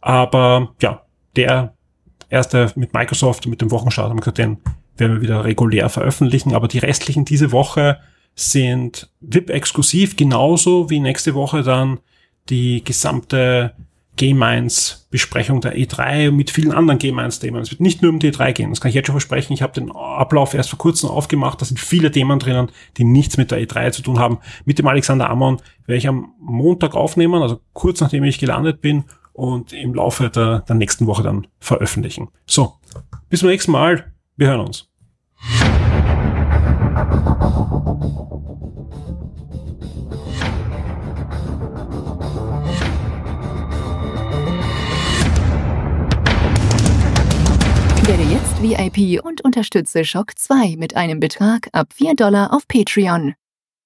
[0.00, 1.02] Aber ja,
[1.36, 1.74] der
[2.32, 4.58] erste mit Microsoft, mit dem Wochenstart, haben wir gesagt, den
[4.96, 6.54] werden wir wieder regulär veröffentlichen.
[6.54, 7.98] Aber die restlichen diese Woche
[8.34, 12.00] sind VIP-exklusiv, genauso wie nächste Woche dann
[12.48, 13.74] die gesamte
[14.16, 17.62] Game 1 Besprechung der E3 mit vielen anderen Game 1 Themen.
[17.62, 18.70] Es wird nicht nur um die E3 gehen.
[18.70, 19.52] Das kann ich jetzt schon versprechen.
[19.52, 21.60] Ich habe den Ablauf erst vor kurzem aufgemacht.
[21.60, 24.38] Da sind viele Themen drinnen, die nichts mit der E3 zu tun haben.
[24.64, 29.04] Mit dem Alexander Amon werde ich am Montag aufnehmen, also kurz nachdem ich gelandet bin
[29.32, 32.28] und im Laufe der, der nächsten Woche dann veröffentlichen.
[32.46, 32.74] So,
[33.28, 34.12] bis zum nächsten Mal.
[34.36, 34.88] Wir hören uns.
[48.04, 53.34] Werde jetzt VIP und unterstütze Shock 2 mit einem Betrag ab 4 Dollar auf Patreon.